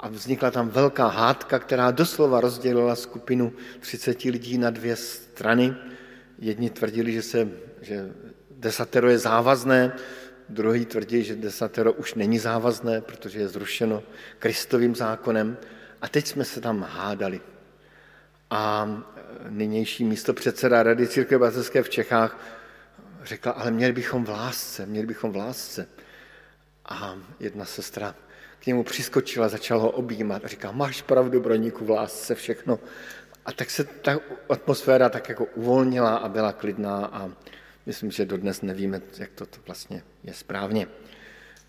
a 0.01 0.09
vznikla 0.09 0.51
tam 0.51 0.69
velká 0.69 1.07
hádka, 1.07 1.59
která 1.59 1.91
doslova 1.91 2.41
rozdělila 2.41 2.97
skupinu 2.97 3.53
30 3.81 4.25
lidí 4.25 4.59
na 4.59 4.71
dvě 4.71 4.97
strany. 4.97 5.75
Jedni 6.39 6.71
tvrdili, 6.71 7.13
že, 7.13 7.23
se, 7.23 7.49
že 7.81 8.09
desatero 8.51 9.11
je 9.11 9.19
závazné, 9.19 9.93
druhý 10.49 10.87
tvrdí, 10.87 11.25
že 11.25 11.37
desatero 11.37 11.93
už 11.93 12.15
není 12.15 12.39
závazné, 12.39 13.01
protože 13.01 13.39
je 13.39 13.49
zrušeno 13.49 14.03
Kristovým 14.39 14.95
zákonem. 14.95 15.57
A 16.03 16.09
teď 16.09 16.27
jsme 16.27 16.45
se 16.45 16.61
tam 16.61 16.83
hádali. 16.83 17.41
A 18.51 18.89
nynější 19.49 20.05
místo 20.05 20.35
předseda 20.35 20.83
Rady 20.83 21.09
Církve 21.09 21.39
Bratrské 21.39 21.83
v 21.83 21.89
Čechách 21.89 22.39
řekla, 23.25 23.53
ale 23.53 23.71
měli 23.71 23.93
bychom 23.93 24.25
v 24.25 24.29
lásce, 24.29 24.87
měli 24.87 25.07
bychom 25.07 25.33
v 25.33 25.37
lásce. 25.37 25.89
A 26.85 27.17
jedna 27.41 27.65
sestra 27.65 28.15
k 28.61 28.67
němu 28.67 28.85
přiskočila, 28.85 29.49
začala 29.49 29.83
ho 29.83 29.91
objímat 29.91 30.45
a 30.45 30.49
říká, 30.49 30.73
máš 30.73 31.03
pravdu, 31.03 31.41
broníku, 31.41 31.85
v 31.85 31.91
lásce 31.91 32.35
všechno. 32.35 32.79
A 33.47 33.53
tak 33.53 33.71
se 33.71 33.85
ta 33.85 34.19
atmosféra 34.49 35.09
tak 35.09 35.29
jako 35.29 35.45
uvolnila 35.45 36.17
a 36.17 36.29
byla 36.29 36.53
klidná 36.53 37.07
a 37.07 37.31
myslím, 37.87 38.11
že 38.11 38.25
dodnes 38.25 38.63
nevíme, 38.63 39.01
jak 39.19 39.31
to 39.31 39.47
vlastně 39.67 40.03
je 40.25 40.35
správně. 40.35 40.87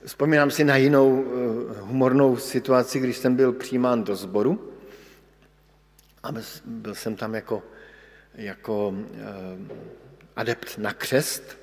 Vzpomínám 0.05 0.51
si 0.51 0.63
na 0.63 0.75
jinou 0.75 1.25
eh, 1.25 1.81
humornou 1.81 2.37
situaci, 2.37 2.99
když 2.99 3.17
jsem 3.17 3.35
byl 3.35 3.53
přijímán 3.53 4.03
do 4.03 4.15
sboru 4.15 4.71
a 6.23 6.29
byl 6.65 6.95
jsem 6.95 7.15
tam 7.15 7.35
jako, 7.35 7.63
jako 8.35 8.93
eh, 9.13 9.27
adept 10.35 10.77
na 10.77 10.93
křest 10.93 11.57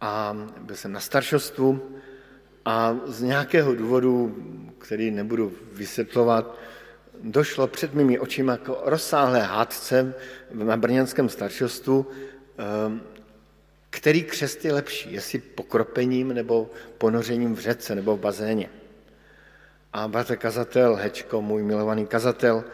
a 0.00 0.36
byl 0.60 0.76
jsem 0.76 0.92
na 0.92 1.00
staršostvu 1.00 1.96
a 2.64 2.96
z 3.06 3.22
nějakého 3.22 3.74
důvodu, 3.74 4.36
který 4.78 5.10
nebudu 5.10 5.52
vysvětlovat, 5.72 6.58
došlo 7.22 7.66
před 7.66 7.94
mými 7.94 8.18
očima 8.18 8.52
jako 8.52 8.82
rozsáhlé 8.84 9.40
hádce 9.42 10.14
na 10.52 10.76
brněnském 10.76 11.28
staršostvu, 11.28 12.06
ehm, 12.58 13.00
který 13.90 14.22
křest 14.22 14.64
je 14.64 14.72
lepší, 14.72 15.12
jestli 15.12 15.38
pokropením 15.38 16.34
nebo 16.34 16.70
ponořením 16.98 17.54
v 17.54 17.60
řece 17.60 17.94
nebo 17.94 18.16
v 18.16 18.20
bazéně. 18.20 18.70
A 19.92 20.08
bratr 20.08 20.36
kazatel, 20.36 20.94
Hečko, 20.94 21.42
můj 21.42 21.62
milovaný 21.62 22.06
kazatel, 22.06 22.64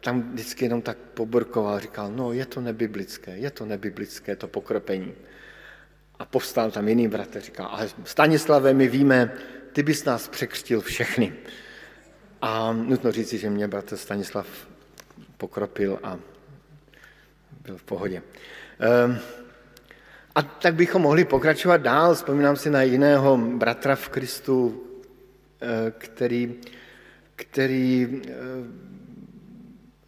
tam 0.00 0.32
vždycky 0.32 0.64
jenom 0.64 0.82
tak 0.82 0.98
poborkoval, 0.98 1.80
říkal, 1.80 2.12
no 2.12 2.32
je 2.32 2.46
to 2.46 2.60
nebiblické, 2.60 3.36
je 3.36 3.50
to 3.50 3.66
nebiblické, 3.66 4.36
to 4.36 4.48
pokropení. 4.48 5.14
A 6.18 6.24
povstal 6.24 6.70
tam 6.70 6.88
jiný 6.88 7.08
bratr, 7.08 7.40
říkal, 7.40 7.66
ale 7.66 7.88
Stanislave, 8.04 8.74
my 8.74 8.88
víme, 8.88 9.32
ty 9.72 9.82
bys 9.82 10.04
nás 10.04 10.28
překřtil 10.28 10.80
všechny. 10.80 11.32
A 12.42 12.72
nutno 12.72 13.12
říci, 13.12 13.38
že 13.38 13.50
mě 13.50 13.68
bratr 13.68 13.96
Stanislav 13.96 14.46
pokropil 15.36 15.98
a 16.02 16.18
byl 17.62 17.76
v 17.76 17.82
pohodě. 17.82 18.22
Ehm, 18.78 19.18
a 20.38 20.42
tak 20.42 20.74
bychom 20.74 21.02
mohli 21.02 21.24
pokračovat 21.24 21.76
dál. 21.76 22.14
Vzpomínám 22.14 22.56
si 22.56 22.70
na 22.70 22.82
jiného 22.82 23.36
bratra 23.36 23.96
v 23.96 24.08
Kristu, 24.08 24.84
eh, 25.60 25.92
který, 25.98 26.54
který 27.36 28.06
eh, 28.06 28.32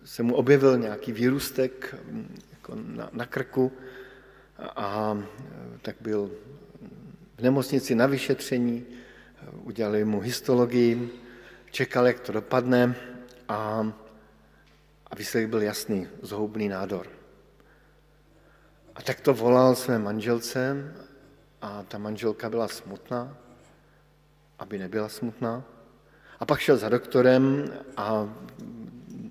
se 0.04 0.22
mu 0.22 0.34
objevil 0.34 0.78
nějaký 0.78 1.12
výrůstek 1.12 1.94
mm, 2.10 2.38
jako 2.52 2.72
na, 2.74 3.10
na 3.12 3.26
krku 3.26 3.72
a, 4.58 4.68
a 4.76 5.18
tak 5.82 5.96
byl 6.00 6.30
v 7.38 7.42
nemocnici 7.42 7.94
na 7.94 8.06
vyšetření, 8.06 8.84
udělali 9.62 10.04
mu 10.04 10.20
histologii, 10.20 11.10
čekal, 11.70 12.06
jak 12.06 12.20
to 12.20 12.32
dopadne 12.32 12.94
a, 13.48 13.92
a 15.06 15.14
výsledek 15.14 15.48
byl 15.48 15.62
jasný, 15.62 16.06
zhoubný 16.22 16.68
nádor. 16.68 17.19
A 19.00 19.02
tak 19.02 19.20
to 19.20 19.34
volal 19.34 19.74
své 19.74 19.98
manželce 19.98 20.92
a 21.62 21.82
ta 21.82 21.98
manželka 21.98 22.50
byla 22.50 22.68
smutná, 22.68 23.36
aby 24.58 24.78
nebyla 24.78 25.08
smutná. 25.08 25.64
A 26.40 26.46
pak 26.46 26.60
šel 26.60 26.76
za 26.76 26.88
doktorem 26.88 27.72
a 27.96 28.34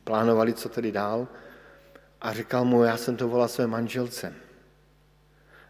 plánovali, 0.04 0.54
co 0.54 0.70
tedy 0.70 0.92
dál. 0.92 1.28
A 2.22 2.34
říkal 2.34 2.66
mu, 2.66 2.84
já 2.84 2.98
jsem 2.98 3.18
to 3.18 3.28
volal 3.28 3.48
své 3.48 3.68
manželce. 3.68 4.34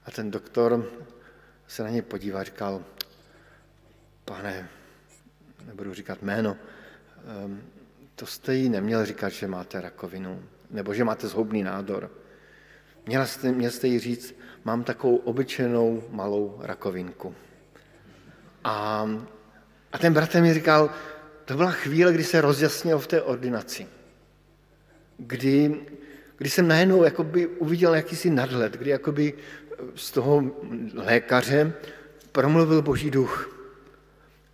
A 0.06 0.12
ten 0.12 0.32
doktor 0.32 0.86
se 1.68 1.84
na 1.84 1.90
ně 1.90 2.02
podíval 2.02 2.44
říkal, 2.44 2.84
pane, 4.26 4.70
nebudu 5.66 5.94
říkat 5.94 6.22
jméno, 6.22 6.58
ehm, 7.46 7.62
to 8.16 8.26
jste 8.26 8.56
jí 8.56 8.70
neměl 8.70 9.06
říkat, 9.06 9.30
že 9.30 9.48
máte 9.48 9.82
rakovinu, 9.82 10.44
nebo 10.72 10.94
že 10.94 11.04
máte 11.04 11.28
zhoubný 11.28 11.64
nádor. 11.64 12.19
Měl 13.06 13.26
jste, 13.26 13.52
měl 13.52 13.72
jste 13.72 13.88
jí 13.88 14.00
říct, 14.00 14.36
mám 14.64 14.84
takovou 14.84 15.16
obyčejnou 15.16 16.04
malou 16.10 16.60
rakovinku. 16.62 17.36
A, 18.64 19.10
a 19.92 19.98
ten 19.98 20.14
bratr 20.14 20.42
mi 20.42 20.54
říkal, 20.54 20.90
to 21.46 21.56
byla 21.56 21.72
chvíle, 21.72 22.14
kdy 22.14 22.24
se 22.24 22.42
rozjasnil 22.42 23.00
v 23.00 23.08
té 23.08 23.22
ordinaci. 23.22 23.88
Kdy, 25.18 25.86
kdy 26.38 26.50
jsem 26.50 26.68
najednou 26.68 27.04
jakoby 27.04 27.48
uviděl 27.48 27.96
jakýsi 27.96 28.30
nadhled, 28.30 28.74
kdy 28.74 28.90
jakoby 28.90 29.34
z 29.96 30.12
toho 30.12 30.44
lékaře 30.94 31.74
promluvil 32.32 32.82
Boží 32.82 33.12
duch. 33.12 33.56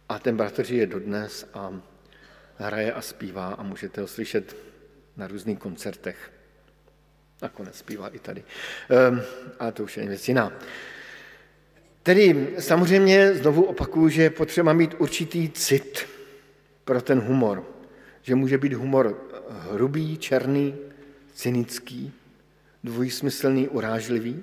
A 0.10 0.20
ten 0.20 0.38
bratr 0.38 0.72
je 0.72 0.88
dodnes 0.88 1.50
a 1.54 1.82
hraje 2.58 2.94
a 2.94 3.02
zpívá 3.02 3.48
a 3.48 3.64
můžete 3.64 4.02
ho 4.02 4.08
slyšet 4.08 4.56
na 5.18 5.28
různých 5.28 5.60
koncertech. 5.60 6.32
Nakonec 7.42 7.78
zpívá 7.78 8.08
i 8.08 8.20
tady. 8.20 8.44
Um, 9.10 9.22
ale 9.60 9.72
to 9.72 9.84
už 9.84 9.98
je 9.98 10.08
věc 10.08 10.28
jiná. 10.28 10.54
Tedy 12.04 12.56
samozřejmě 12.60 13.34
znovu 13.34 13.64
opakuju, 13.64 14.10
že 14.10 14.24
je 14.24 14.30
potřeba 14.30 14.74
mít 14.74 14.96
určitý 14.98 15.50
cit 15.50 16.06
pro 16.84 17.02
ten 17.02 17.20
humor. 17.20 17.66
Že 18.22 18.36
může 18.36 18.58
být 18.58 18.74
humor 18.74 19.28
hrubý, 19.50 20.18
černý, 20.18 20.76
cynický, 21.34 22.14
dvojsmyslný, 22.84 23.68
urážlivý. 23.68 24.42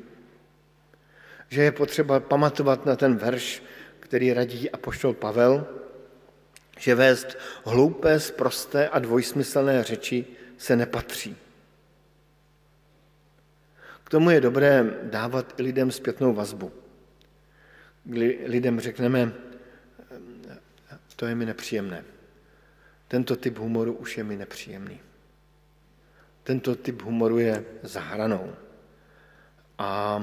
Že 1.48 1.62
je 1.62 1.72
potřeba 1.72 2.20
pamatovat 2.20 2.86
na 2.86 2.96
ten 2.96 3.16
verš, 3.16 3.62
který 4.00 4.32
radí 4.32 4.70
apoštol 4.70 5.14
Pavel, 5.14 5.66
že 6.78 6.94
vést 6.94 7.38
hloupé, 7.64 8.20
sprosté 8.20 8.88
a 8.88 8.98
dvojsmyslné 8.98 9.82
řeči 9.82 10.26
se 10.58 10.76
nepatří. 10.76 11.36
Tomu 14.12 14.30
je 14.30 14.40
dobré 14.40 14.84
dávat 15.02 15.60
i 15.60 15.62
lidem 15.62 15.90
zpětnou 15.90 16.34
vazbu. 16.34 16.72
Kdy 18.04 18.38
lidem 18.46 18.80
řekneme, 18.80 19.32
to 21.16 21.26
je 21.26 21.34
mi 21.34 21.46
nepříjemné. 21.46 22.04
Tento 23.08 23.36
typ 23.36 23.58
humoru 23.58 23.92
už 23.92 24.18
je 24.18 24.24
mi 24.24 24.36
nepříjemný. 24.36 25.00
Tento 26.42 26.74
typ 26.76 27.02
humoru 27.02 27.38
je 27.38 27.64
za 27.82 28.00
hranou. 28.00 28.52
A 29.78 30.22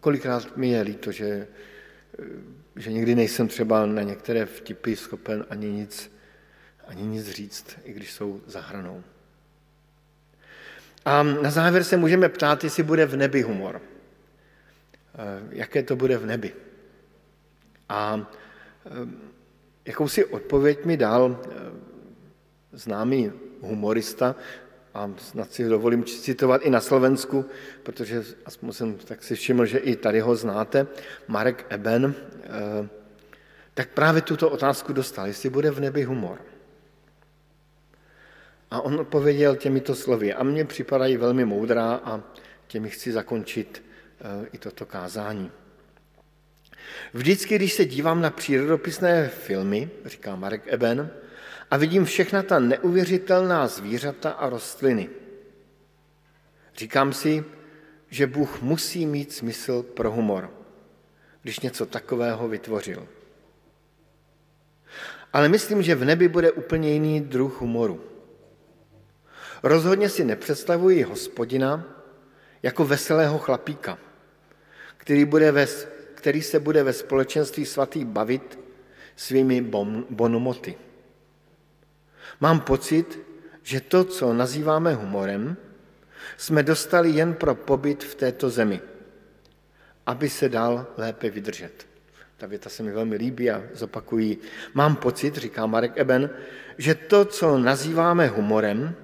kolikrát 0.00 0.56
mi 0.56 0.70
je 0.70 0.82
líto, 0.82 1.12
že 1.12 1.46
že 2.76 2.92
někdy 2.92 3.14
nejsem 3.14 3.48
třeba 3.48 3.86
na 3.86 4.02
některé 4.02 4.46
vtipy 4.46 4.96
schopen 4.96 5.46
ani 5.50 5.72
nic, 5.72 6.12
ani 6.86 7.02
nic 7.02 7.30
říct, 7.30 7.78
i 7.84 7.92
když 7.92 8.12
jsou 8.12 8.40
za 8.46 8.60
hranou. 8.60 9.04
A 11.06 11.22
na 11.22 11.50
závěr 11.50 11.84
se 11.84 11.96
můžeme 11.96 12.28
ptát, 12.28 12.64
jestli 12.64 12.82
bude 12.82 13.06
v 13.06 13.16
nebi 13.16 13.42
humor. 13.42 13.80
Eh, 15.14 15.42
jaké 15.50 15.82
to 15.82 15.96
bude 15.96 16.18
v 16.18 16.26
nebi. 16.26 16.52
A 17.88 18.30
eh, 18.86 18.90
jakousi 19.84 20.24
odpověď 20.24 20.84
mi 20.84 20.96
dal 20.96 21.40
eh, 21.44 21.48
známý 22.72 23.32
humorista, 23.60 24.34
a 24.94 25.10
snad 25.16 25.52
si 25.52 25.68
dovolím 25.68 26.04
citovat 26.04 26.62
i 26.62 26.70
na 26.70 26.80
Slovensku, 26.80 27.44
protože 27.82 28.22
aspoň 28.44 28.72
jsem 28.72 28.94
tak 28.96 29.22
si 29.22 29.34
všiml, 29.34 29.66
že 29.66 29.78
i 29.78 29.96
tady 29.96 30.20
ho 30.20 30.36
znáte, 30.36 30.86
Marek 31.28 31.66
Eben, 31.68 32.14
tak 33.74 33.88
právě 33.88 34.22
tuto 34.22 34.50
otázku 34.50 34.92
dostal, 34.92 35.26
jestli 35.26 35.50
bude 35.50 35.70
v 35.70 35.80
nebi 35.80 36.02
humor. 36.02 36.38
A 38.70 38.80
on 38.80 39.00
odpověděl 39.00 39.56
těmito 39.56 39.94
slovy 39.94 40.34
a 40.34 40.42
mně 40.42 40.64
připadají 40.64 41.16
velmi 41.16 41.44
moudrá 41.44 42.00
a 42.04 42.22
těmi 42.66 42.90
chci 42.90 43.12
zakončit 43.12 43.84
eh, 44.20 44.46
i 44.52 44.58
toto 44.58 44.86
kázání. 44.86 45.50
Vždycky, 47.14 47.56
když 47.56 47.72
se 47.72 47.84
dívám 47.84 48.20
na 48.20 48.30
přírodopisné 48.30 49.28
filmy, 49.28 49.90
říká 50.04 50.36
Marek 50.36 50.62
Eben, 50.66 51.10
a 51.70 51.76
vidím 51.76 52.04
všechna 52.04 52.42
ta 52.42 52.58
neuvěřitelná 52.58 53.66
zvířata 53.66 54.30
a 54.30 54.48
rostliny. 54.48 55.08
Říkám 56.76 57.12
si, 57.12 57.44
že 58.10 58.26
Bůh 58.26 58.62
musí 58.62 59.06
mít 59.06 59.32
smysl 59.32 59.82
pro 59.82 60.10
humor, 60.10 60.50
když 61.42 61.60
něco 61.60 61.86
takového 61.86 62.48
vytvořil. 62.48 63.08
Ale 65.32 65.48
myslím, 65.48 65.82
že 65.82 65.94
v 65.94 66.04
nebi 66.04 66.28
bude 66.28 66.52
úplně 66.52 66.92
jiný 66.92 67.20
druh 67.20 67.60
humoru. 67.60 68.15
Rozhodně 69.66 70.08
si 70.08 70.24
nepředstavuji 70.24 71.02
hospodina 71.02 71.84
jako 72.62 72.84
veselého 72.84 73.38
chlapíka, 73.38 73.98
který, 74.96 75.24
bude 75.24 75.52
ve, 75.52 75.66
který 76.14 76.42
se 76.42 76.60
bude 76.60 76.82
ve 76.82 76.92
společenství 76.92 77.66
svatých 77.66 78.04
bavit 78.04 78.58
svými 79.16 79.60
bon, 79.60 80.06
Mám 82.40 82.60
pocit, 82.60 83.18
že 83.62 83.80
to, 83.80 84.04
co 84.04 84.32
nazýváme 84.32 84.94
humorem, 84.94 85.56
jsme 86.36 86.62
dostali 86.62 87.10
jen 87.10 87.34
pro 87.34 87.54
pobyt 87.54 88.04
v 88.04 88.14
této 88.14 88.50
zemi, 88.50 88.80
aby 90.06 90.30
se 90.30 90.48
dal 90.48 90.86
lépe 90.96 91.30
vydržet. 91.30 91.86
Ta 92.36 92.46
věta 92.46 92.70
se 92.70 92.82
mi 92.82 92.92
velmi 92.92 93.16
líbí 93.16 93.50
a 93.50 93.62
zopakují. 93.74 94.38
Mám 94.74 94.96
pocit, 94.96 95.36
říká 95.36 95.66
Marek 95.66 95.92
Eben, 95.96 96.30
že 96.78 96.94
to, 96.94 97.24
co 97.24 97.58
nazýváme 97.58 98.26
humorem, 98.26 98.94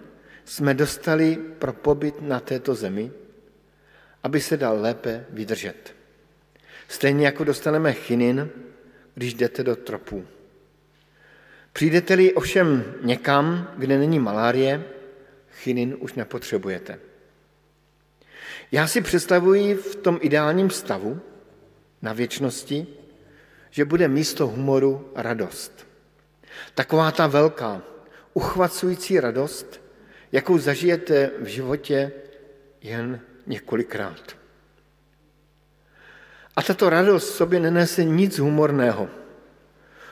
jsme 0.45 0.74
dostali 0.74 1.36
pro 1.36 1.72
pobyt 1.72 2.22
na 2.22 2.40
této 2.40 2.74
zemi, 2.74 3.11
aby 4.22 4.40
se 4.40 4.57
dal 4.57 4.80
lépe 4.80 5.26
vydržet. 5.30 5.95
Stejně 6.88 7.26
jako 7.26 7.45
dostaneme 7.45 7.93
chinin, 7.93 8.51
když 9.14 9.34
jdete 9.34 9.62
do 9.62 9.76
tropů. 9.76 10.26
Přijdete-li 11.72 12.32
ovšem 12.32 12.95
někam, 13.03 13.70
kde 13.76 13.99
není 13.99 14.18
malárie, 14.18 14.84
chinin 15.53 15.97
už 16.01 16.14
nepotřebujete. 16.14 16.99
Já 18.72 18.86
si 18.86 19.01
představuji 19.01 19.74
v 19.74 19.97
tom 19.97 20.18
ideálním 20.20 20.70
stavu 20.70 21.20
na 22.03 22.12
věčnosti, 22.12 22.86
že 23.70 23.84
bude 23.84 24.09
místo 24.09 24.47
humoru 24.47 25.12
radost. 25.14 25.86
Taková 26.74 27.11
ta 27.11 27.26
velká, 27.26 27.82
uchvacující 28.32 29.20
radost, 29.20 29.81
jakou 30.32 30.58
zažijete 30.58 31.30
v 31.38 31.46
životě 31.46 32.12
jen 32.80 33.20
několikrát. 33.46 34.36
A 36.56 36.62
tato 36.62 36.90
radost 36.90 37.34
sobě 37.34 37.60
nenese 37.60 38.04
nic 38.04 38.38
humorného, 38.38 39.08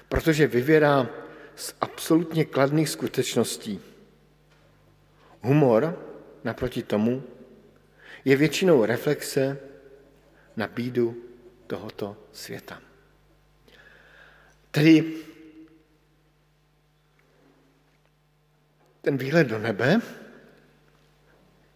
protože 0.08 0.46
vyvěrá 0.46 1.08
z 1.56 1.74
absolutně 1.80 2.44
kladných 2.44 2.88
skutečností. 2.88 3.80
Humor, 5.40 5.98
naproti 6.44 6.82
tomu, 6.82 7.22
je 8.24 8.36
většinou 8.36 8.84
reflexe 8.84 9.58
na 10.56 10.66
bídu 10.66 11.16
tohoto 11.66 12.16
světa. 12.32 12.80
Tedy 14.70 15.14
ten 19.02 19.16
výhled 19.16 19.46
do 19.46 19.58
nebe 19.58 20.00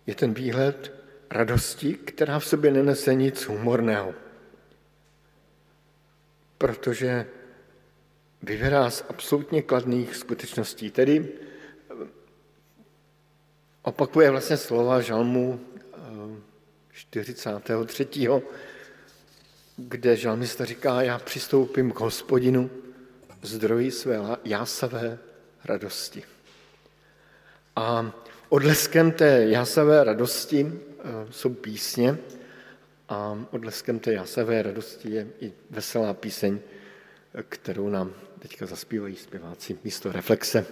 je 0.06 0.14
ten 0.14 0.34
výhled 0.34 0.92
radosti, 1.30 1.94
která 1.94 2.38
v 2.38 2.46
sobě 2.46 2.70
nenese 2.70 3.14
nic 3.14 3.46
humorného. 3.46 4.14
Protože 6.58 7.26
vyvěrá 8.42 8.90
z 8.90 9.04
absolutně 9.08 9.62
kladných 9.62 10.16
skutečností. 10.16 10.90
Tedy 10.90 11.28
opakuje 13.82 14.30
vlastně 14.30 14.56
slova 14.56 15.00
žalmu 15.00 15.60
43. 16.92 18.08
Eh, 18.28 18.40
kde 19.76 20.16
žalmista 20.16 20.64
říká, 20.64 21.02
já 21.02 21.18
přistoupím 21.18 21.92
k 21.92 22.00
hospodinu, 22.00 22.70
zdroji 23.42 23.90
své 23.90 24.18
jásavé 24.44 25.18
radosti. 25.64 26.33
A 27.76 28.12
odleskem 28.48 29.12
té 29.12 29.44
jásavé 29.44 30.04
radosti 30.04 30.72
eh, 30.72 31.02
jsou 31.30 31.54
písně 31.54 32.18
a 33.08 33.38
odleskem 33.50 33.98
té 33.98 34.12
jásavé 34.12 34.62
radosti 34.62 35.10
je 35.10 35.26
i 35.40 35.52
veselá 35.70 36.14
píseň, 36.14 36.58
kterou 37.48 37.88
nám 37.88 38.12
teďka 38.38 38.66
zaspívají 38.66 39.16
zpěváci 39.16 39.78
místo 39.84 40.12
reflexe. 40.12 40.66